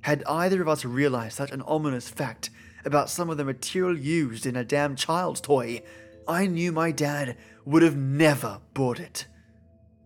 Had 0.03 0.23
either 0.25 0.63
of 0.63 0.69
us 0.69 0.85
realized 0.85 1.37
such 1.37 1.51
an 1.51 1.63
ominous 1.63 2.09
fact 2.09 2.51
about 2.85 3.11
some 3.11 3.29
of 3.29 3.37
the 3.37 3.45
material 3.45 3.99
used 3.99 4.47
in 4.47 4.57
a 4.57 4.65
damn 4.65 4.95
child's 4.95 5.41
toy, 5.41 5.83
I 6.29 6.47
knew 6.47 6.73
my 6.73 6.93
dad 6.93 7.37
would 7.65 7.83
have 7.83 7.97
never 7.97 8.61
bought 8.75 9.01
it. 9.01 9.27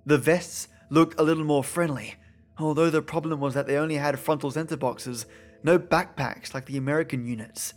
The 0.06 0.18
vests 0.18 0.68
looked 0.88 1.20
a 1.20 1.22
little 1.22 1.44
more 1.44 1.62
friendly, 1.62 2.14
although 2.58 2.90
the 2.90 3.02
problem 3.02 3.40
was 3.40 3.54
that 3.54 3.66
they 3.66 3.76
only 3.76 3.96
had 3.96 4.18
frontal 4.18 4.50
center 4.50 4.76
boxes, 4.76 5.26
no 5.62 5.78
backpacks 5.78 6.54
like 6.54 6.66
the 6.66 6.78
American 6.78 7.26
units. 7.26 7.74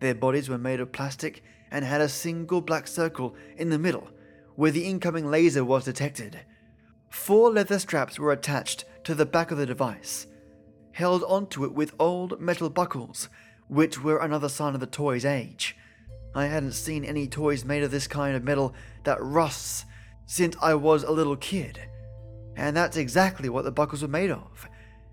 Their 0.00 0.14
bodies 0.14 0.48
were 0.48 0.58
made 0.58 0.80
of 0.80 0.92
plastic 0.92 1.42
and 1.70 1.84
had 1.84 2.00
a 2.00 2.08
single 2.08 2.60
black 2.60 2.86
circle 2.86 3.34
in 3.56 3.70
the 3.70 3.78
middle 3.78 4.08
where 4.54 4.70
the 4.70 4.84
incoming 4.86 5.30
laser 5.30 5.64
was 5.64 5.84
detected. 5.84 6.40
Four 7.10 7.50
leather 7.50 7.78
straps 7.78 8.18
were 8.18 8.32
attached 8.32 8.84
to 9.04 9.14
the 9.14 9.26
back 9.26 9.50
of 9.50 9.58
the 9.58 9.66
device, 9.66 10.26
held 10.92 11.22
onto 11.24 11.64
it 11.64 11.72
with 11.72 11.94
old 11.98 12.40
metal 12.40 12.70
buckles, 12.70 13.28
which 13.68 14.02
were 14.02 14.18
another 14.18 14.48
sign 14.48 14.74
of 14.74 14.80
the 14.80 14.86
toy's 14.86 15.24
age. 15.24 15.76
I 16.34 16.46
hadn't 16.46 16.72
seen 16.72 17.04
any 17.04 17.26
toys 17.26 17.64
made 17.64 17.82
of 17.82 17.90
this 17.90 18.06
kind 18.06 18.36
of 18.36 18.44
metal 18.44 18.74
that 19.04 19.22
rusts 19.22 19.84
since 20.26 20.56
I 20.60 20.74
was 20.74 21.02
a 21.02 21.10
little 21.10 21.36
kid. 21.36 21.80
And 22.56 22.76
that's 22.76 22.96
exactly 22.96 23.48
what 23.48 23.64
the 23.64 23.70
buckles 23.70 24.02
were 24.02 24.08
made 24.08 24.30
of. 24.30 24.68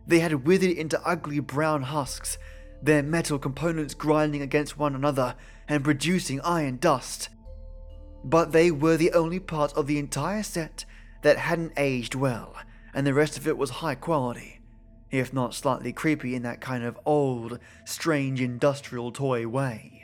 They 0.07 0.19
had 0.19 0.45
withered 0.45 0.71
into 0.71 1.01
ugly 1.05 1.39
brown 1.39 1.83
husks, 1.83 2.37
their 2.83 3.03
metal 3.03 3.39
components 3.39 3.93
grinding 3.93 4.41
against 4.41 4.77
one 4.77 4.95
another 4.95 5.35
and 5.67 5.83
producing 5.83 6.41
iron 6.41 6.77
dust. 6.77 7.29
But 8.23 8.51
they 8.51 8.71
were 8.71 8.97
the 8.97 9.13
only 9.13 9.39
part 9.39 9.73
of 9.73 9.87
the 9.87 9.99
entire 9.99 10.43
set 10.43 10.85
that 11.23 11.37
hadn't 11.37 11.73
aged 11.77 12.15
well, 12.15 12.55
and 12.93 13.07
the 13.07 13.13
rest 13.13 13.37
of 13.37 13.47
it 13.47 13.57
was 13.57 13.69
high 13.69 13.95
quality 13.95 14.59
if 15.13 15.31
not 15.31 15.53
slightly 15.53 15.93
creepy 15.93 16.33
in 16.33 16.41
that 16.41 16.59
kind 16.59 16.83
of 16.83 16.99
old, 17.05 17.59
strange 17.85 18.41
industrial 18.41 19.11
toy 19.11 19.47
way. 19.47 20.03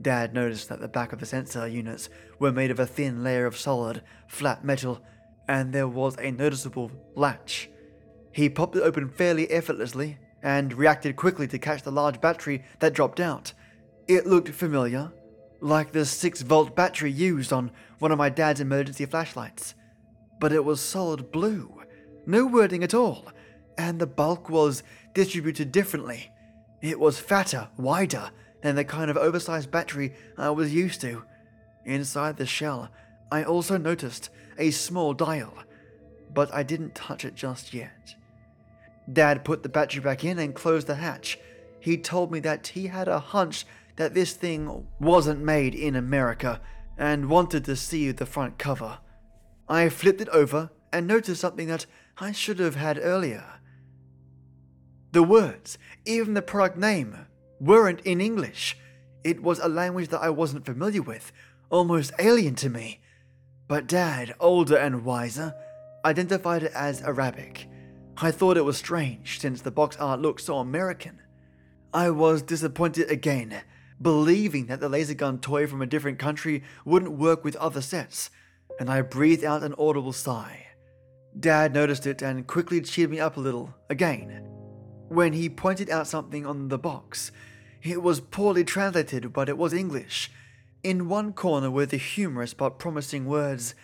Dad 0.00 0.32
noticed 0.32 0.70
that 0.70 0.80
the 0.80 0.88
back 0.88 1.12
of 1.12 1.20
the 1.20 1.26
sensor 1.26 1.68
units 1.68 2.08
were 2.38 2.50
made 2.50 2.70
of 2.70 2.80
a 2.80 2.86
thin 2.86 3.22
layer 3.22 3.44
of 3.44 3.58
solid, 3.58 4.02
flat 4.26 4.64
metal, 4.64 5.02
and 5.46 5.74
there 5.74 5.86
was 5.86 6.16
a 6.18 6.30
noticeable 6.30 6.90
latch. 7.16 7.68
He 8.32 8.48
popped 8.48 8.76
it 8.76 8.82
open 8.82 9.10
fairly 9.10 9.50
effortlessly 9.50 10.16
and 10.42 10.72
reacted 10.74 11.16
quickly 11.16 11.46
to 11.48 11.58
catch 11.58 11.82
the 11.82 11.90
large 11.90 12.20
battery 12.20 12.64
that 12.78 12.94
dropped 12.94 13.20
out. 13.20 13.52
It 14.06 14.26
looked 14.26 14.48
familiar, 14.50 15.12
like 15.60 15.92
the 15.92 16.04
6 16.04 16.42
volt 16.42 16.76
battery 16.76 17.10
used 17.10 17.52
on 17.52 17.70
one 17.98 18.12
of 18.12 18.18
my 18.18 18.28
dad's 18.28 18.60
emergency 18.60 19.06
flashlights. 19.06 19.74
But 20.40 20.52
it 20.52 20.64
was 20.64 20.80
solid 20.80 21.32
blue, 21.32 21.82
no 22.26 22.46
wording 22.46 22.84
at 22.84 22.94
all, 22.94 23.26
and 23.76 23.98
the 23.98 24.06
bulk 24.06 24.48
was 24.48 24.82
distributed 25.14 25.72
differently. 25.72 26.30
It 26.80 27.00
was 27.00 27.18
fatter, 27.18 27.68
wider 27.76 28.30
than 28.62 28.76
the 28.76 28.84
kind 28.84 29.10
of 29.10 29.16
oversized 29.16 29.70
battery 29.70 30.14
I 30.36 30.50
was 30.50 30.72
used 30.72 31.00
to. 31.00 31.24
Inside 31.84 32.36
the 32.36 32.46
shell, 32.46 32.90
I 33.30 33.42
also 33.42 33.76
noticed 33.76 34.30
a 34.58 34.70
small 34.70 35.14
dial, 35.14 35.54
but 36.32 36.52
I 36.54 36.62
didn't 36.62 36.94
touch 36.94 37.24
it 37.24 37.34
just 37.34 37.74
yet. 37.74 38.14
Dad 39.10 39.44
put 39.44 39.62
the 39.62 39.68
battery 39.68 40.02
back 40.02 40.24
in 40.24 40.38
and 40.38 40.54
closed 40.54 40.86
the 40.86 40.96
hatch. 40.96 41.38
He 41.80 41.96
told 41.96 42.30
me 42.30 42.40
that 42.40 42.68
he 42.68 42.88
had 42.88 43.08
a 43.08 43.18
hunch 43.18 43.64
that 43.96 44.14
this 44.14 44.34
thing 44.34 44.86
wasn't 45.00 45.40
made 45.40 45.74
in 45.74 45.96
America 45.96 46.60
and 46.96 47.28
wanted 47.30 47.64
to 47.64 47.76
see 47.76 48.10
the 48.10 48.26
front 48.26 48.58
cover. 48.58 48.98
I 49.68 49.88
flipped 49.88 50.20
it 50.20 50.28
over 50.30 50.70
and 50.92 51.06
noticed 51.06 51.40
something 51.40 51.68
that 51.68 51.86
I 52.18 52.32
should 52.32 52.58
have 52.58 52.74
had 52.74 52.98
earlier. 53.00 53.44
The 55.12 55.22
words, 55.22 55.78
even 56.04 56.34
the 56.34 56.42
product 56.42 56.76
name, 56.76 57.26
weren't 57.60 58.00
in 58.00 58.20
English. 58.20 58.76
It 59.24 59.42
was 59.42 59.58
a 59.58 59.68
language 59.68 60.08
that 60.08 60.22
I 60.22 60.30
wasn't 60.30 60.66
familiar 60.66 61.02
with, 61.02 61.32
almost 61.70 62.12
alien 62.18 62.54
to 62.56 62.68
me. 62.68 63.00
But 63.68 63.86
Dad, 63.86 64.34
older 64.40 64.76
and 64.76 65.04
wiser, 65.04 65.54
identified 66.04 66.62
it 66.62 66.72
as 66.72 67.02
Arabic. 67.02 67.68
I 68.20 68.32
thought 68.32 68.56
it 68.56 68.64
was 68.64 68.76
strange 68.76 69.38
since 69.38 69.62
the 69.62 69.70
box 69.70 69.96
art 69.96 70.20
looked 70.20 70.40
so 70.40 70.58
American. 70.58 71.20
I 71.94 72.10
was 72.10 72.42
disappointed 72.42 73.08
again, 73.08 73.62
believing 74.02 74.66
that 74.66 74.80
the 74.80 74.88
laser 74.88 75.14
gun 75.14 75.38
toy 75.38 75.68
from 75.68 75.82
a 75.82 75.86
different 75.86 76.18
country 76.18 76.64
wouldn't 76.84 77.12
work 77.12 77.44
with 77.44 77.54
other 77.56 77.80
sets, 77.80 78.30
and 78.80 78.90
I 78.90 79.02
breathed 79.02 79.44
out 79.44 79.62
an 79.62 79.74
audible 79.78 80.12
sigh. 80.12 80.66
Dad 81.38 81.72
noticed 81.72 82.08
it 82.08 82.20
and 82.20 82.44
quickly 82.44 82.80
cheered 82.80 83.10
me 83.10 83.20
up 83.20 83.36
a 83.36 83.40
little, 83.40 83.72
again, 83.88 84.44
when 85.08 85.32
he 85.32 85.48
pointed 85.48 85.88
out 85.88 86.08
something 86.08 86.44
on 86.44 86.68
the 86.68 86.78
box. 86.78 87.30
It 87.84 88.02
was 88.02 88.18
poorly 88.18 88.64
translated, 88.64 89.32
but 89.32 89.48
it 89.48 89.56
was 89.56 89.72
English. 89.72 90.32
In 90.82 91.08
one 91.08 91.32
corner 91.32 91.70
were 91.70 91.86
the 91.86 91.96
humorous 91.96 92.52
but 92.52 92.80
promising 92.80 93.26
words, 93.26 93.76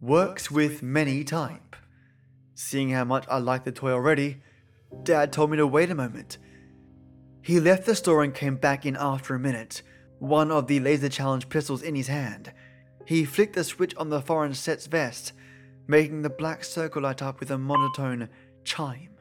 Works 0.00 0.50
with 0.50 0.82
many 0.82 1.22
type. 1.22 1.71
Seeing 2.54 2.90
how 2.90 3.04
much 3.04 3.24
I 3.28 3.38
liked 3.38 3.64
the 3.64 3.72
toy 3.72 3.92
already, 3.92 4.42
Dad 5.02 5.32
told 5.32 5.50
me 5.50 5.56
to 5.56 5.66
wait 5.66 5.90
a 5.90 5.94
moment. 5.94 6.38
He 7.40 7.58
left 7.58 7.86
the 7.86 7.94
store 7.94 8.22
and 8.22 8.34
came 8.34 8.56
back 8.56 8.86
in 8.86 8.96
after 8.96 9.34
a 9.34 9.40
minute, 9.40 9.82
one 10.18 10.50
of 10.50 10.66
the 10.66 10.78
laser 10.78 11.08
challenge 11.08 11.48
pistols 11.48 11.82
in 11.82 11.94
his 11.94 12.08
hand. 12.08 12.52
He 13.06 13.24
flicked 13.24 13.54
the 13.54 13.64
switch 13.64 13.94
on 13.96 14.10
the 14.10 14.20
foreign 14.20 14.54
set's 14.54 14.86
vest, 14.86 15.32
making 15.88 16.22
the 16.22 16.30
black 16.30 16.62
circle 16.62 17.02
light 17.02 17.22
up 17.22 17.40
with 17.40 17.50
a 17.50 17.58
monotone 17.58 18.28
chime. 18.64 19.16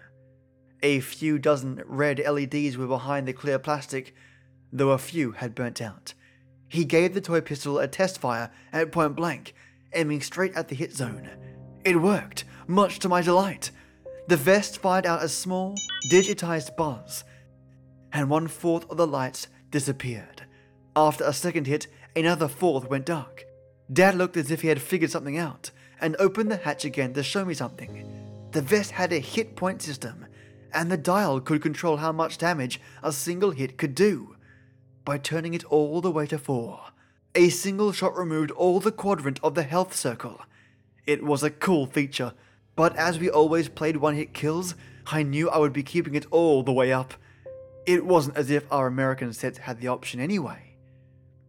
A 0.84 1.00
few 1.00 1.40
dozen 1.40 1.82
red 1.86 2.20
LEDs 2.20 2.78
were 2.78 2.88
behind 2.88 3.28
the 3.28 3.34
clear 3.34 3.60
plastic, 3.60 4.14
though 4.72 4.92
a 4.92 4.98
few 4.98 5.32
had 5.32 5.56
burnt 5.56 5.82
out. 5.82 6.14
He 6.68 6.86
gave 6.86 7.14
the 7.14 7.22
toy 7.22 7.42
pistol 7.42 7.80
a 7.80 7.88
test 7.88 8.20
fire 8.20 8.52
at 8.72 8.92
point 8.92 9.16
blank, 9.16 9.54
aiming 9.94 10.22
straight 10.22 10.54
at 10.54 10.68
the 10.68 10.76
hit 10.76 10.94
zone. 10.94 11.30
It 11.84 12.02
worked, 12.02 12.46
much 12.68 13.00
to 13.00 13.10
my 13.10 13.22
delight. 13.22 13.72
The 14.28 14.38
vest 14.38 14.80
fired 14.80 15.06
out 15.06 15.24
a 15.24 15.30
small, 15.30 15.76
digitized 16.10 16.76
buzz, 16.76 17.24
and 18.14 18.30
one 18.30 18.48
fourth 18.48 18.90
of 18.90 18.98
the 18.98 19.08
lights 19.08 19.48
disappeared. 19.70 20.44
After 20.96 21.24
a 21.24 21.34
second 21.34 21.68
hit, 21.68 21.88
another 22.16 22.48
fourth 22.48 22.90
went 22.90 23.06
dark. 23.06 23.46
Dad 23.92 24.16
looked 24.16 24.38
as 24.38 24.52
if 24.52 24.62
he 24.62 24.68
had 24.68 24.82
figured 24.82 25.12
something 25.12 25.38
out 25.38 25.72
and 26.00 26.16
opened 26.20 26.52
the 26.52 26.58
hatch 26.58 26.86
again 26.86 27.14
to 27.14 27.24
show 27.24 27.46
me 27.46 27.54
something. 27.54 28.08
The 28.52 28.62
vest 28.62 28.92
had 28.92 29.14
a 29.14 29.20
hit 29.20 29.56
point 29.56 29.82
system 29.82 30.26
and 30.74 30.92
the 30.92 30.98
dial 30.98 31.40
could 31.40 31.62
control 31.62 31.98
how 31.98 32.12
much 32.12 32.38
damage 32.38 32.80
a 33.04 33.12
single 33.12 33.52
hit 33.52 33.78
could 33.78 33.96
do. 33.96 34.36
By 35.04 35.18
turning 35.18 35.54
it 35.54 35.64
all 35.66 36.02
the 36.02 36.12
way 36.12 36.28
to 36.28 36.38
4, 36.38 36.80
a 37.36 37.50
single 37.50 37.92
shot 37.92 38.16
removed 38.16 38.52
all 38.52 38.80
the 38.80 38.92
quadrant 38.92 39.40
of 39.44 39.56
the 39.56 39.64
health 39.64 39.96
circle. 39.96 40.42
It 41.06 41.24
was 41.24 41.44
a 41.44 41.50
cool 41.50 41.86
feature, 41.86 42.34
but 42.82 42.96
as 42.96 43.20
we 43.20 43.30
always 43.30 43.70
played 43.70 43.98
one 43.98 44.16
hit 44.16 44.34
kills, 44.34 44.74
I 45.06 45.22
knew 45.22 45.52
I 45.52 45.60
would 45.60 45.72
be 45.72 45.84
keeping 45.84 46.16
it 46.16 46.26
all 46.32 46.64
the 46.64 46.72
way 46.72 46.92
up. 46.92 47.14
It 47.86 48.08
wasn't 48.08 48.38
as 48.38 48.50
if 48.50 48.66
our 48.72 48.88
American 48.88 49.34
sets 49.34 49.60
had 49.60 49.80
the 49.80 49.88
option 49.88 50.20
anyway. 50.20 50.78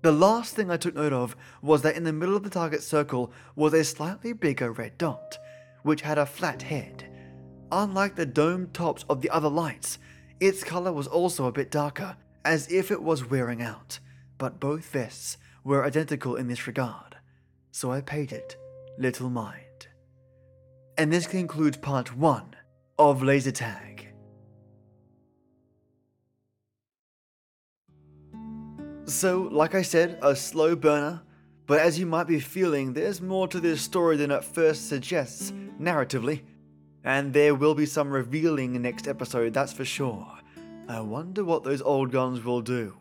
The 0.03 0.13
last 0.13 0.55
thing 0.55 0.71
I 0.71 0.77
took 0.77 0.95
note 0.95 1.15
of 1.15 1.35
was 1.63 1.81
that 1.81 1.97
in 1.97 2.05
the 2.05 2.13
middle 2.13 2.37
of 2.37 2.43
the 2.43 2.51
target 2.51 2.83
circle 2.83 3.33
was 3.57 3.73
a 3.73 3.83
slightly 3.83 4.35
bigger 4.35 4.73
red 4.73 4.99
dot, 4.99 5.39
which 5.85 6.03
had 6.03 6.19
a 6.19 6.27
flat 6.27 6.61
head. 6.61 7.11
Unlike 7.73 8.17
the 8.17 8.27
domed 8.27 8.75
tops 8.75 9.07
of 9.09 9.23
the 9.23 9.31
other 9.31 9.49
lights, 9.49 9.99
its 10.39 10.63
color 10.63 10.93
was 10.93 11.07
also 11.07 11.47
a 11.47 11.53
bit 11.53 11.71
darker, 11.71 12.15
as 12.45 12.71
if 12.71 12.91
it 12.91 13.03
was 13.03 13.31
wearing 13.31 13.63
out, 13.63 14.01
but 14.37 14.61
both 14.61 14.85
vests 14.85 15.39
were 15.65 15.83
identical 15.87 16.37
in 16.37 16.49
this 16.49 16.67
regard, 16.67 17.17
so 17.71 17.91
I 17.91 18.03
paid 18.03 18.33
it 18.33 18.55
little 18.99 19.31
mind. 19.31 19.72
And 20.99 21.13
this 21.13 21.27
concludes 21.27 21.79
part 21.79 22.17
1 22.17 22.55
of 22.99 23.23
Laser 23.23 23.51
Tag. 23.51 24.09
So, 29.07 29.49
like 29.51 29.75
I 29.75 29.83
said, 29.83 30.19
a 30.23 30.37
slow 30.37 30.77
burner, 30.77 31.23
but 31.67 31.81
as 31.81 31.99
you 31.99 32.07
might 32.07 32.27
be 32.27 32.41
feeling, 32.41 32.93
there's 32.93 33.21
more 33.21 33.49
to 33.49 33.61
this 33.61 33.83
story 33.83 34.17
than 34.17 34.31
it 34.31 34.45
first 34.45 34.89
suggests, 34.89 35.53
narratively. 35.81 36.43
And 37.05 37.33
there 37.33 37.55
will 37.55 37.75
be 37.75 37.87
some 37.87 38.11
revealing 38.11 38.81
next 38.81 39.09
episode, 39.09 39.55
that's 39.55 39.73
for 39.73 39.85
sure. 39.85 40.27
I 40.89 41.01
wonder 41.01 41.45
what 41.45 41.65
those 41.65 41.83
old 41.83 42.13
guns 42.13 42.45
will 42.45 42.61
do. 42.61 42.95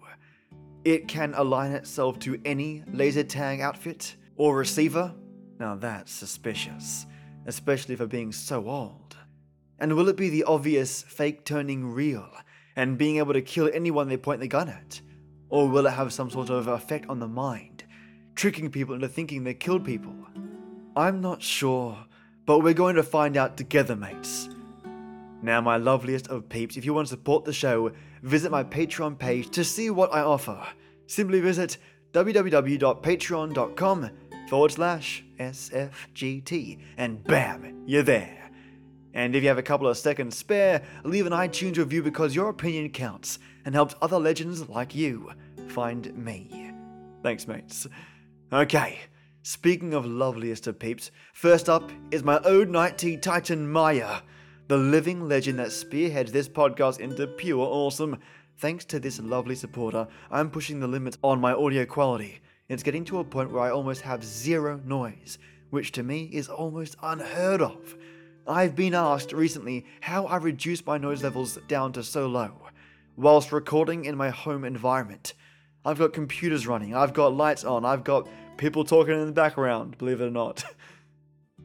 It 0.83 1.07
can 1.07 1.33
align 1.35 1.71
itself 1.73 2.17
to 2.19 2.41
any 2.45 2.83
laser 2.91 3.23
tag 3.23 3.61
outfit, 3.61 4.15
Or 4.37 4.57
receiver? 4.57 5.13
Now 5.59 5.75
that's 5.75 6.11
suspicious, 6.11 7.05
especially 7.45 7.95
for 7.95 8.05
being 8.05 8.31
so 8.31 8.69
old. 8.69 9.17
And 9.79 9.95
will 9.95 10.09
it 10.09 10.17
be 10.17 10.29
the 10.29 10.43
obvious 10.43 11.01
fake 11.01 11.43
turning 11.43 11.85
real 11.91 12.29
and 12.75 12.97
being 12.97 13.17
able 13.17 13.33
to 13.33 13.41
kill 13.41 13.69
anyone 13.73 14.07
they 14.07 14.17
point 14.17 14.39
the 14.39 14.47
gun 14.47 14.69
at? 14.69 15.01
Or 15.49 15.67
will 15.67 15.87
it 15.87 15.91
have 15.91 16.13
some 16.13 16.29
sort 16.29 16.49
of 16.49 16.67
effect 16.67 17.09
on 17.09 17.19
the 17.19 17.27
mind, 17.27 17.83
tricking 18.35 18.69
people 18.69 18.95
into 18.95 19.07
thinking 19.07 19.43
they 19.43 19.53
killed 19.53 19.83
people? 19.83 20.15
I'm 20.95 21.19
not 21.21 21.41
sure, 21.41 21.97
but 22.45 22.59
we're 22.59 22.73
going 22.73 22.95
to 22.95 23.03
find 23.03 23.37
out 23.37 23.57
together, 23.57 23.95
mates. 23.95 24.49
Now, 25.41 25.59
my 25.61 25.77
loveliest 25.77 26.27
of 26.27 26.47
peeps, 26.47 26.77
if 26.77 26.85
you 26.85 26.93
want 26.93 27.07
to 27.07 27.13
support 27.13 27.45
the 27.45 27.53
show, 27.53 27.91
visit 28.21 28.51
my 28.51 28.63
Patreon 28.63 29.17
page 29.17 29.49
to 29.51 29.63
see 29.63 29.89
what 29.89 30.13
I 30.13 30.21
offer. 30.21 30.63
Simply 31.07 31.39
visit 31.39 31.77
www.patreon.com 32.13 34.09
forward 34.51 34.73
slash 34.73 35.23
SFGT, 35.39 36.77
and 36.97 37.23
bam, 37.23 37.83
you're 37.85 38.03
there. 38.03 38.51
And 39.13 39.33
if 39.33 39.43
you 39.43 39.47
have 39.47 39.57
a 39.57 39.63
couple 39.63 39.87
of 39.87 39.97
seconds 39.97 40.35
spare, 40.37 40.83
leave 41.05 41.25
an 41.25 41.31
iTunes 41.31 41.77
review 41.77 42.03
because 42.03 42.35
your 42.35 42.49
opinion 42.49 42.89
counts 42.89 43.39
and 43.63 43.73
helps 43.73 43.95
other 44.01 44.19
legends 44.19 44.67
like 44.67 44.93
you 44.93 45.31
find 45.69 46.13
me. 46.17 46.69
Thanks, 47.23 47.47
mates. 47.47 47.87
Okay, 48.51 48.99
speaking 49.41 49.93
of 49.93 50.05
loveliest 50.05 50.67
of 50.67 50.77
peeps, 50.77 51.11
first 51.31 51.69
up 51.69 51.89
is 52.11 52.21
my 52.21 52.37
Ode 52.43 52.67
Night 52.67 52.97
Tea 52.97 53.15
Titan 53.15 53.71
Mayah, 53.71 54.21
the 54.67 54.75
living 54.75 55.29
legend 55.29 55.59
that 55.59 55.71
spearheads 55.71 56.33
this 56.33 56.49
podcast 56.49 56.99
into 56.99 57.25
pure 57.25 57.65
awesome. 57.65 58.19
Thanks 58.57 58.83
to 58.83 58.99
this 58.99 59.21
lovely 59.21 59.55
supporter, 59.55 60.09
I'm 60.29 60.49
pushing 60.51 60.81
the 60.81 60.89
limits 60.89 61.17
on 61.23 61.39
my 61.39 61.53
audio 61.53 61.85
quality. 61.85 62.41
It's 62.71 62.83
getting 62.83 63.03
to 63.05 63.19
a 63.19 63.23
point 63.25 63.51
where 63.51 63.63
I 63.63 63.69
almost 63.69 63.99
have 64.03 64.23
zero 64.23 64.79
noise, 64.85 65.37
which 65.71 65.91
to 65.91 66.03
me 66.03 66.29
is 66.31 66.47
almost 66.47 66.95
unheard 67.03 67.61
of. 67.61 67.97
I've 68.47 68.77
been 68.77 68.93
asked 68.93 69.33
recently 69.33 69.85
how 69.99 70.25
I 70.25 70.37
reduce 70.37 70.85
my 70.85 70.97
noise 70.97 71.21
levels 71.21 71.59
down 71.67 71.91
to 71.91 72.01
so 72.01 72.27
low, 72.27 72.69
whilst 73.17 73.51
recording 73.51 74.05
in 74.05 74.15
my 74.15 74.29
home 74.29 74.63
environment. 74.63 75.33
I've 75.83 75.99
got 75.99 76.13
computers 76.13 76.65
running, 76.65 76.95
I've 76.95 77.13
got 77.13 77.35
lights 77.35 77.65
on, 77.65 77.83
I've 77.83 78.05
got 78.05 78.29
people 78.55 78.85
talking 78.85 79.19
in 79.19 79.25
the 79.25 79.33
background, 79.33 79.97
believe 79.97 80.21
it 80.21 80.27
or 80.27 80.31
not. 80.31 80.63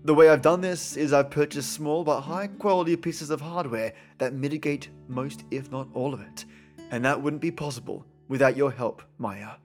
The 0.03 0.13
way 0.15 0.29
I've 0.29 0.43
done 0.43 0.61
this 0.61 0.97
is 0.97 1.13
I've 1.13 1.31
purchased 1.31 1.73
small 1.73 2.03
but 2.03 2.23
high 2.23 2.49
quality 2.49 2.97
pieces 2.97 3.31
of 3.31 3.41
hardware 3.41 3.93
that 4.19 4.35
mitigate 4.35 4.89
most, 5.07 5.45
if 5.53 5.71
not 5.71 5.87
all 5.95 6.13
of 6.13 6.21
it. 6.21 6.47
And 6.91 7.05
that 7.05 7.23
wouldn't 7.23 7.43
be 7.43 7.53
possible 7.53 8.05
without 8.27 8.57
your 8.57 8.73
help, 8.73 9.05
Mayah. 9.21 9.59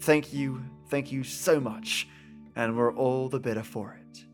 Thank 0.00 0.32
you, 0.32 0.62
thank 0.88 1.12
you 1.12 1.24
so 1.24 1.60
much, 1.60 2.08
and 2.54 2.76
we're 2.76 2.94
all 2.94 3.28
the 3.28 3.40
better 3.40 3.62
for 3.62 3.98
it. 4.00 4.24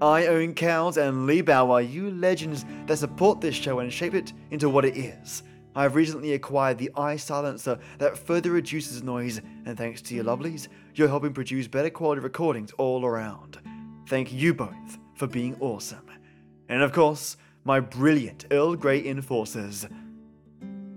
I 0.00 0.26
own 0.26 0.54
cows 0.54 0.98
and 0.98 1.26
Lee 1.26 1.40
Bower, 1.40 1.80
you 1.80 2.10
legends 2.10 2.64
that 2.86 2.98
support 2.98 3.40
this 3.40 3.54
show 3.54 3.78
and 3.78 3.90
shape 3.92 4.14
it 4.14 4.32
into 4.50 4.68
what 4.68 4.84
it 4.84 4.96
is. 4.96 5.42
I've 5.74 5.94
recently 5.94 6.32
acquired 6.32 6.78
the 6.78 6.90
eye 6.96 7.16
silencer 7.16 7.78
that 7.98 8.16
further 8.16 8.50
reduces 8.50 9.02
noise, 9.02 9.40
and 9.66 9.76
thanks 9.76 10.02
to 10.02 10.14
you 10.14 10.22
lovelies, 10.22 10.68
you're 10.94 11.08
helping 11.08 11.32
produce 11.32 11.68
better 11.68 11.90
quality 11.90 12.20
recordings 12.20 12.72
all 12.78 13.04
around. 13.04 13.58
Thank 14.08 14.32
you 14.32 14.54
both 14.54 14.98
for 15.14 15.26
being 15.26 15.56
awesome. 15.60 16.10
And 16.68 16.82
of 16.82 16.92
course, 16.92 17.36
my 17.64 17.80
brilliant 17.80 18.46
Earl 18.50 18.76
Grey 18.76 19.06
enforcers 19.06 19.86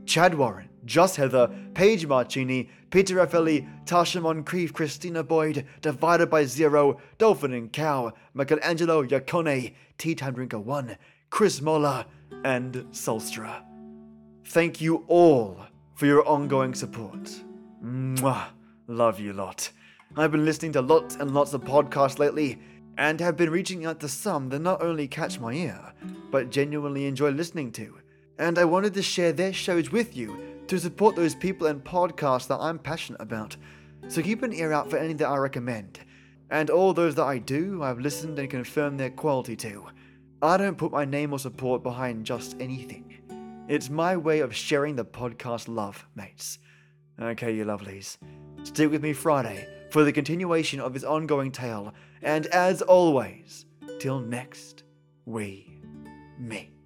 Chad 0.05 0.35
Warren, 0.35 0.68
Just 0.85 1.17
Heather, 1.17 1.49
Page 1.73 2.07
Marchini, 2.07 2.69
Peter 2.89 3.15
Raffaelli, 3.15 3.67
Tasha 3.85 4.21
Moncrief, 4.21 4.73
Christina 4.73 5.23
Boyd, 5.23 5.65
Divided 5.81 6.29
by 6.29 6.45
Zero, 6.45 6.99
Dolphin 7.17 7.53
and 7.53 7.71
Cow, 7.71 8.13
Michelangelo 8.33 9.05
Yacone, 9.05 9.73
Tea 9.97 10.15
Time 10.15 10.33
Drinker 10.33 10.59
1, 10.59 10.97
Chris 11.29 11.61
Moller, 11.61 12.05
and 12.43 12.75
Solstra. 12.91 13.63
Thank 14.45 14.81
you 14.81 15.03
all 15.07 15.59
for 15.95 16.05
your 16.05 16.27
ongoing 16.27 16.73
support. 16.73 17.29
Mwah. 17.83 18.47
Love 18.87 19.19
you 19.19 19.33
lot. 19.33 19.69
I've 20.17 20.31
been 20.31 20.45
listening 20.45 20.71
to 20.71 20.81
lots 20.81 21.15
and 21.15 21.31
lots 21.31 21.53
of 21.53 21.61
podcasts 21.61 22.17
lately, 22.17 22.59
and 22.97 23.19
have 23.19 23.37
been 23.37 23.51
reaching 23.51 23.85
out 23.85 23.99
to 23.99 24.09
some 24.09 24.49
that 24.49 24.59
not 24.59 24.81
only 24.81 25.07
catch 25.07 25.39
my 25.39 25.53
ear, 25.53 25.93
but 26.31 26.49
genuinely 26.49 27.05
enjoy 27.05 27.29
listening 27.29 27.71
to. 27.73 27.99
And 28.39 28.57
I 28.57 28.65
wanted 28.65 28.95
to 28.95 29.03
share 29.03 29.31
their 29.31 29.53
shows 29.53 29.91
with 29.91 30.17
you 30.17 30.58
to 30.69 30.79
support 30.79 31.15
those 31.15 31.33
people 31.33 31.67
and 31.67 31.83
podcasts 31.83 32.47
that 32.47 32.59
I'm 32.59 32.77
passionate 32.77 33.21
about. 33.21 33.57
So 34.07 34.21
keep 34.21 34.43
an 34.43 34.53
ear 34.53 34.71
out 34.71 34.89
for 34.89 34.97
any 34.97 35.13
that 35.13 35.27
I 35.27 35.37
recommend. 35.37 35.99
And 36.51 36.69
all 36.69 36.93
those 36.93 37.15
that 37.15 37.25
I 37.25 37.39
do, 37.39 37.81
I've 37.81 37.99
listened 37.99 38.37
and 38.37 38.49
confirmed 38.49 38.99
their 38.99 39.09
quality 39.09 39.55
to. 39.57 39.87
I 40.41 40.57
don't 40.57 40.77
put 40.77 40.91
my 40.91 41.05
name 41.05 41.33
or 41.33 41.39
support 41.39 41.81
behind 41.81 42.25
just 42.25 42.55
anything. 42.59 43.65
It's 43.67 43.89
my 43.89 44.15
way 44.15 44.39
of 44.39 44.55
sharing 44.55 44.95
the 44.95 45.05
podcast 45.05 45.67
love, 45.67 46.07
mates. 46.15 46.59
Okay, 47.19 47.55
you 47.55 47.65
lovelies. 47.65 48.17
Stick 48.63 48.91
with 48.91 49.01
me 49.01 49.13
Friday 49.13 49.67
for 49.89 50.03
the 50.03 50.13
continuation 50.13 50.79
of 50.79 50.93
this 50.93 51.03
ongoing 51.03 51.51
tale, 51.51 51.93
and 52.21 52.45
as 52.47 52.81
always, 52.83 53.65
till 53.99 54.19
next 54.19 54.83
we 55.25 55.81
meet. 56.39 56.78